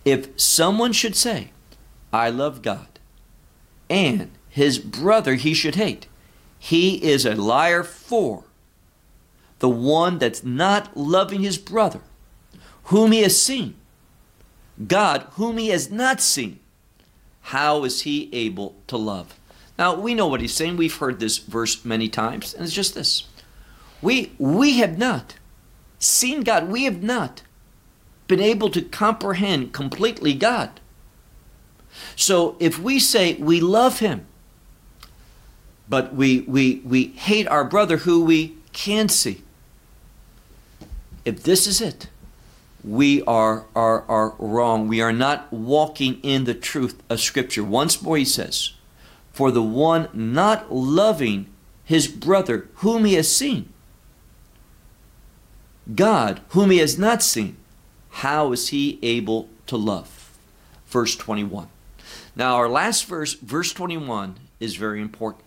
If 0.04 0.38
someone 0.40 0.92
should 0.92 1.14
say, 1.14 1.52
I 2.12 2.30
love 2.30 2.62
God, 2.62 2.98
and 3.88 4.30
his 4.48 4.78
brother 4.78 5.34
he 5.34 5.54
should 5.54 5.76
hate, 5.76 6.06
he 6.58 7.02
is 7.04 7.24
a 7.24 7.36
liar 7.36 7.82
for 7.82 8.44
the 9.60 9.68
one 9.68 10.18
that's 10.18 10.42
not 10.42 10.96
loving 10.96 11.42
his 11.42 11.58
brother, 11.58 12.00
whom 12.84 13.12
he 13.12 13.22
has 13.22 13.40
seen. 13.40 13.76
God, 14.86 15.26
whom 15.32 15.58
he 15.58 15.68
has 15.68 15.90
not 15.90 16.20
seen, 16.20 16.58
how 17.42 17.84
is 17.84 18.02
he 18.02 18.30
able 18.32 18.76
to 18.86 18.96
love? 18.96 19.38
Now, 19.78 19.94
we 19.94 20.14
know 20.14 20.26
what 20.26 20.40
he's 20.40 20.54
saying. 20.54 20.76
We've 20.76 20.96
heard 20.96 21.20
this 21.20 21.38
verse 21.38 21.84
many 21.84 22.08
times, 22.08 22.54
and 22.54 22.64
it's 22.64 22.74
just 22.74 22.94
this. 22.94 23.28
We, 24.02 24.32
we 24.38 24.78
have 24.78 24.98
not 24.98 25.34
seen 26.00 26.42
God. 26.42 26.68
We 26.68 26.84
have 26.84 27.02
not 27.02 27.42
been 28.26 28.40
able 28.40 28.70
to 28.70 28.82
comprehend 28.82 29.72
completely 29.72 30.34
God. 30.34 30.80
So 32.16 32.56
if 32.58 32.78
we 32.78 32.98
say 32.98 33.34
we 33.34 33.60
love 33.60 34.00
him, 34.00 34.26
but 35.88 36.14
we, 36.14 36.40
we, 36.42 36.82
we 36.84 37.08
hate 37.08 37.48
our 37.48 37.64
brother 37.64 37.98
who 37.98 38.24
we 38.24 38.56
can 38.72 39.08
see, 39.08 39.42
if 41.24 41.42
this 41.42 41.66
is 41.66 41.80
it, 41.80 42.08
we 42.82 43.22
are, 43.24 43.66
are, 43.74 44.02
are 44.08 44.34
wrong. 44.38 44.88
We 44.88 45.00
are 45.00 45.12
not 45.12 45.52
walking 45.52 46.20
in 46.22 46.44
the 46.44 46.54
truth 46.54 47.02
of 47.10 47.20
Scripture. 47.20 47.64
Once 47.64 48.00
more, 48.00 48.16
he 48.16 48.24
says, 48.24 48.72
For 49.32 49.50
the 49.50 49.62
one 49.62 50.08
not 50.14 50.72
loving 50.72 51.46
his 51.84 52.08
brother 52.08 52.68
whom 52.76 53.04
he 53.04 53.14
has 53.14 53.34
seen, 53.34 53.69
God 55.94 56.40
whom 56.50 56.70
he 56.70 56.78
has 56.78 56.98
not 56.98 57.22
seen, 57.22 57.56
how 58.10 58.52
is 58.52 58.68
he 58.68 58.98
able 59.02 59.48
to 59.66 59.76
love? 59.76 60.36
Verse 60.86 61.16
21. 61.16 61.68
Now, 62.36 62.56
our 62.56 62.68
last 62.68 63.06
verse, 63.06 63.34
verse 63.34 63.72
21, 63.72 64.36
is 64.58 64.76
very 64.76 65.00
important 65.00 65.44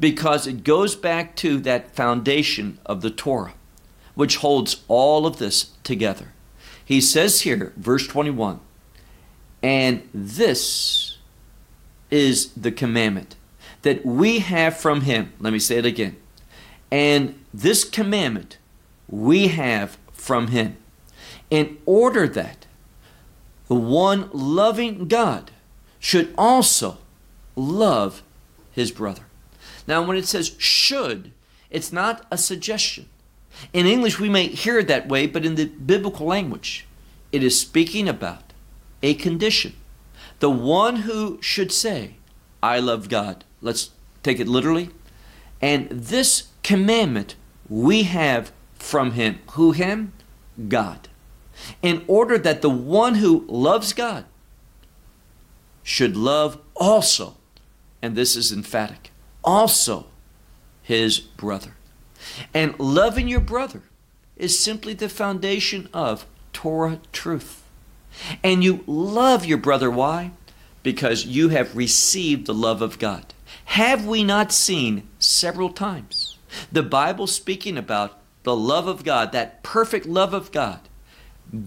because 0.00 0.46
it 0.46 0.64
goes 0.64 0.96
back 0.96 1.36
to 1.36 1.58
that 1.60 1.94
foundation 1.94 2.78
of 2.86 3.02
the 3.02 3.10
Torah, 3.10 3.54
which 4.14 4.36
holds 4.36 4.82
all 4.88 5.26
of 5.26 5.38
this 5.38 5.72
together. 5.84 6.32
He 6.84 7.00
says 7.00 7.42
here, 7.42 7.72
verse 7.76 8.06
21, 8.06 8.60
and 9.62 10.08
this 10.14 11.18
is 12.10 12.52
the 12.52 12.72
commandment 12.72 13.36
that 13.82 14.04
we 14.04 14.38
have 14.40 14.76
from 14.76 15.02
him. 15.02 15.32
Let 15.38 15.52
me 15.52 15.58
say 15.58 15.76
it 15.76 15.86
again. 15.86 16.16
And 16.90 17.38
this 17.52 17.84
commandment 17.84 18.58
we 19.08 19.48
have 19.48 19.98
from 20.12 20.48
him 20.48 20.76
in 21.50 21.78
order 21.86 22.28
that 22.28 22.66
the 23.68 23.74
one 23.74 24.28
loving 24.32 25.08
God 25.08 25.50
should 25.98 26.32
also 26.36 26.98
love 27.56 28.22
his 28.72 28.90
brother. 28.90 29.22
Now, 29.86 30.02
when 30.02 30.16
it 30.16 30.26
says 30.26 30.54
should, 30.58 31.32
it's 31.70 31.92
not 31.92 32.26
a 32.30 32.38
suggestion. 32.38 33.08
In 33.72 33.86
English, 33.86 34.20
we 34.20 34.28
may 34.28 34.48
hear 34.48 34.78
it 34.78 34.88
that 34.88 35.08
way, 35.08 35.26
but 35.26 35.44
in 35.44 35.54
the 35.54 35.66
biblical 35.66 36.26
language, 36.26 36.86
it 37.32 37.42
is 37.42 37.58
speaking 37.58 38.08
about 38.08 38.52
a 39.02 39.14
condition. 39.14 39.74
The 40.40 40.50
one 40.50 40.96
who 40.96 41.38
should 41.42 41.72
say, 41.72 42.14
I 42.62 42.78
love 42.78 43.08
God. 43.08 43.44
Let's 43.60 43.90
take 44.22 44.38
it 44.38 44.48
literally. 44.48 44.90
And 45.60 45.88
this 45.90 46.48
commandment 46.62 47.34
we 47.68 48.04
have 48.04 48.52
from 48.78 49.12
him. 49.12 49.40
Who 49.52 49.72
him? 49.72 50.12
God. 50.68 51.08
In 51.82 52.04
order 52.06 52.38
that 52.38 52.62
the 52.62 52.70
one 52.70 53.16
who 53.16 53.44
loves 53.48 53.92
God 53.92 54.24
should 55.82 56.16
love 56.16 56.58
also, 56.76 57.36
and 58.00 58.14
this 58.14 58.36
is 58.36 58.52
emphatic, 58.52 59.10
also 59.42 60.06
his 60.82 61.18
brother. 61.18 61.74
And 62.54 62.78
loving 62.78 63.28
your 63.28 63.40
brother 63.40 63.82
is 64.36 64.58
simply 64.58 64.94
the 64.94 65.08
foundation 65.08 65.88
of 65.92 66.26
Torah 66.52 67.00
truth. 67.12 67.62
And 68.42 68.64
you 68.64 68.84
love 68.86 69.44
your 69.44 69.58
brother. 69.58 69.90
Why? 69.90 70.32
Because 70.82 71.26
you 71.26 71.50
have 71.50 71.76
received 71.76 72.46
the 72.46 72.54
love 72.54 72.82
of 72.82 72.98
God. 72.98 73.34
Have 73.66 74.06
we 74.06 74.24
not 74.24 74.52
seen 74.52 75.08
several 75.18 75.70
times 75.70 76.36
the 76.72 76.82
Bible 76.82 77.26
speaking 77.26 77.76
about 77.76 78.17
the 78.48 78.56
love 78.56 78.88
of 78.88 79.04
God, 79.04 79.32
that 79.32 79.62
perfect 79.62 80.06
love 80.06 80.32
of 80.32 80.50
God, 80.52 80.80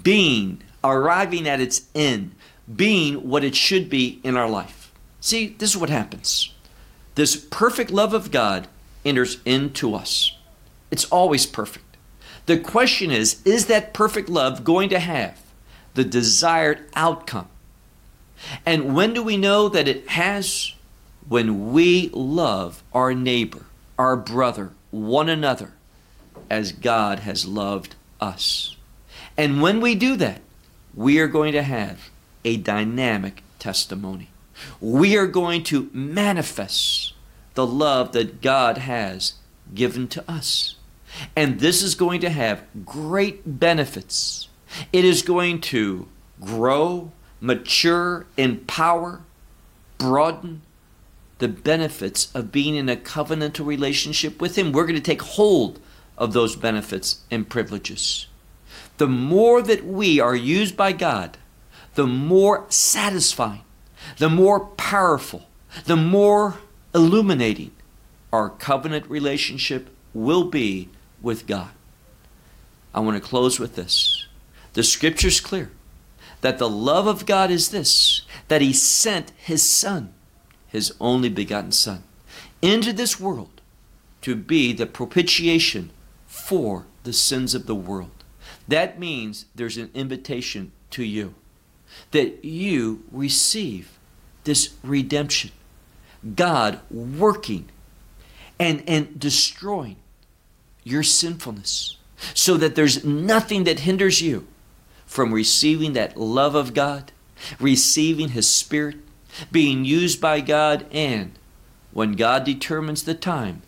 being, 0.02 0.64
arriving 0.84 1.48
at 1.48 1.62
its 1.62 1.84
end, 1.94 2.34
being 2.76 3.30
what 3.30 3.44
it 3.44 3.54
should 3.54 3.88
be 3.88 4.20
in 4.24 4.36
our 4.36 4.50
life? 4.50 4.92
See, 5.20 5.50
this 5.60 5.70
is 5.70 5.78
what 5.78 5.92
happens. 5.92 6.52
This 7.14 7.36
perfect 7.36 7.92
love 7.92 8.16
of 8.16 8.32
God 8.32 8.68
enters 9.06 9.38
into 9.46 9.94
us. 9.94 10.36
It's 10.90 11.06
always 11.06 11.46
perfect. 11.46 11.86
The 12.48 12.58
question 12.58 13.12
is 13.12 13.44
is 13.46 13.68
that 13.68 13.94
perfect 13.94 14.28
love 14.28 14.64
going 14.64 14.90
to 14.90 15.00
have 15.00 15.40
the 15.94 16.04
desired 16.04 16.90
outcome? 16.96 17.48
And 18.66 18.96
when 18.96 19.14
do 19.14 19.22
we 19.22 19.38
know 19.38 19.70
that 19.70 19.88
it 19.88 20.10
has? 20.10 20.74
When 21.28 21.72
we 21.72 22.10
love 22.12 22.82
our 22.92 23.14
neighbor, 23.14 23.66
our 24.00 24.18
brother, 24.18 24.72
one 24.90 25.30
another, 25.30 25.74
as 26.50 26.72
God 26.72 27.20
has 27.20 27.46
loved 27.46 27.96
us. 28.20 28.76
And 29.38 29.62
when 29.62 29.82
we 29.82 29.96
do 29.96 30.16
that, 30.18 30.42
we 30.94 31.20
are 31.20 31.28
going 31.28 31.54
to 31.54 31.64
have 31.64 32.10
a 32.44 32.58
dynamic 32.58 33.44
testimony. 33.60 34.30
We 34.80 35.18
are 35.18 35.28
going 35.28 35.64
to 35.64 35.90
manifest 35.94 37.14
the 37.54 37.66
love 37.66 38.12
that 38.14 38.42
God 38.42 38.80
has 38.80 39.34
given 39.74 40.08
to 40.10 40.30
us. 40.30 40.76
And 41.36 41.60
this 41.60 41.82
is 41.82 41.96
going 41.96 42.22
to 42.22 42.30
have 42.30 42.64
great 42.86 43.60
benefits. 43.60 44.50
It 44.94 45.04
is 45.04 45.22
going 45.22 45.62
to 45.62 46.08
grow, 46.40 47.12
mature, 47.40 48.26
empower, 48.38 49.22
broaden 49.98 50.62
the 51.40 51.48
benefits 51.48 52.34
of 52.36 52.52
being 52.52 52.76
in 52.76 52.88
a 52.88 52.96
covenantal 52.96 53.66
relationship 53.66 54.40
with 54.40 54.58
Him. 54.58 54.72
We're 54.72 54.86
going 54.86 54.96
to 54.96 55.02
take 55.02 55.22
hold 55.22 55.80
of 56.22 56.34
those 56.34 56.56
benefits 56.56 57.22
and 57.32 57.50
privileges. 57.50 58.28
The 59.00 59.08
more 59.08 59.60
that 59.64 59.84
we 59.84 60.20
are 60.20 60.36
used 60.36 60.78
by 60.78 60.92
God, 60.92 61.40
the 61.96 62.06
more 62.06 62.66
satisfying, 62.70 63.64
the 64.20 64.30
more 64.30 64.60
powerful, 64.60 65.48
the 65.86 65.96
more 65.96 66.60
illuminating 66.94 67.72
our 68.32 68.52
covenant 68.52 69.10
relationship 69.10 69.90
will 70.14 70.44
be 70.44 70.90
with 71.24 71.48
God. 71.48 71.72
I 72.94 73.00
want 73.00 73.22
to 73.22 73.28
close 73.28 73.60
with 73.60 73.76
this. 73.76 74.28
The 74.74 74.84
scripture's 74.84 75.42
clear 75.42 75.72
that 76.42 76.60
the 76.60 76.70
love 76.70 77.08
of 77.08 77.26
God 77.26 77.50
is 77.50 77.70
this 77.70 78.22
that 78.48 78.62
He 78.62 78.74
sent 78.74 79.32
His 79.38 79.64
Son, 79.64 80.14
His 80.68 80.94
only 81.00 81.30
begotten 81.30 81.72
Son, 81.72 82.04
into 82.62 82.94
this 82.94 83.20
world 83.20 83.60
to 84.22 84.36
be 84.36 84.72
the 84.72 84.86
propitiation 84.86 85.90
for 86.52 86.86
the 87.04 87.14
sins 87.14 87.56
of 87.56 87.66
the 87.66 87.74
world. 87.74 88.26
That 88.68 89.00
means 89.00 89.46
there's 89.56 89.78
an 89.78 89.90
invitation 89.94 90.74
to 90.90 91.02
you 91.02 91.34
that 92.12 92.44
you 92.44 93.06
receive 93.10 93.98
this 94.44 94.74
redemption. 94.84 95.52
God 96.36 96.82
working 96.92 97.70
and, 98.60 98.84
and 98.86 99.18
destroying 99.18 99.96
your 100.84 101.04
sinfulness 101.04 101.96
so 102.34 102.58
that 102.58 102.76
there's 102.76 103.06
nothing 103.06 103.64
that 103.64 103.80
hinders 103.80 104.22
you 104.22 104.46
from 105.06 105.34
receiving 105.34 105.94
that 105.94 106.18
love 106.18 106.54
of 106.54 106.74
God, 106.74 107.14
receiving 107.62 108.30
His 108.30 108.50
Spirit, 108.50 108.98
being 109.54 109.86
used 109.86 110.20
by 110.20 110.42
God, 110.42 110.86
and 110.92 111.32
when 111.94 112.12
God 112.12 112.44
determines 112.44 113.04
the 113.04 113.16
time, 113.16 113.62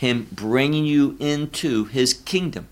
Him 0.00 0.28
bringing 0.32 0.86
you 0.86 1.14
into 1.20 1.84
His 1.84 2.14
kingdom 2.14 2.68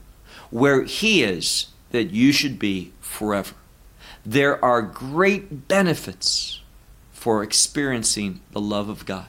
where 0.48 0.84
He 0.84 1.22
is 1.22 1.66
that 1.90 2.04
you 2.04 2.32
should 2.32 2.58
be 2.58 2.92
forever. 3.02 3.54
There 4.24 4.64
are 4.64 4.80
great 4.80 5.68
benefits 5.68 6.62
for 7.12 7.42
experiencing 7.42 8.40
the 8.52 8.62
love 8.62 8.88
of 8.88 9.04
God. 9.04 9.26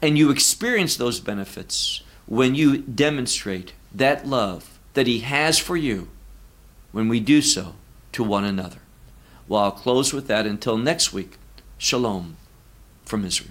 And 0.00 0.16
you 0.16 0.30
experience 0.30 0.96
those 0.96 1.20
benefits 1.20 2.02
when 2.24 2.54
you 2.54 2.78
demonstrate 2.78 3.74
that 3.94 4.26
love 4.26 4.78
that 4.94 5.06
He 5.06 5.18
has 5.18 5.58
for 5.58 5.76
you 5.76 6.08
when 6.90 7.10
we 7.10 7.20
do 7.20 7.42
so 7.42 7.74
to 8.12 8.24
one 8.24 8.44
another. 8.44 8.80
Well, 9.46 9.60
I'll 9.60 9.72
close 9.72 10.14
with 10.14 10.26
that 10.28 10.46
until 10.46 10.78
next 10.78 11.12
week. 11.12 11.36
Shalom 11.76 12.38
from 13.04 13.26
Israel. 13.26 13.50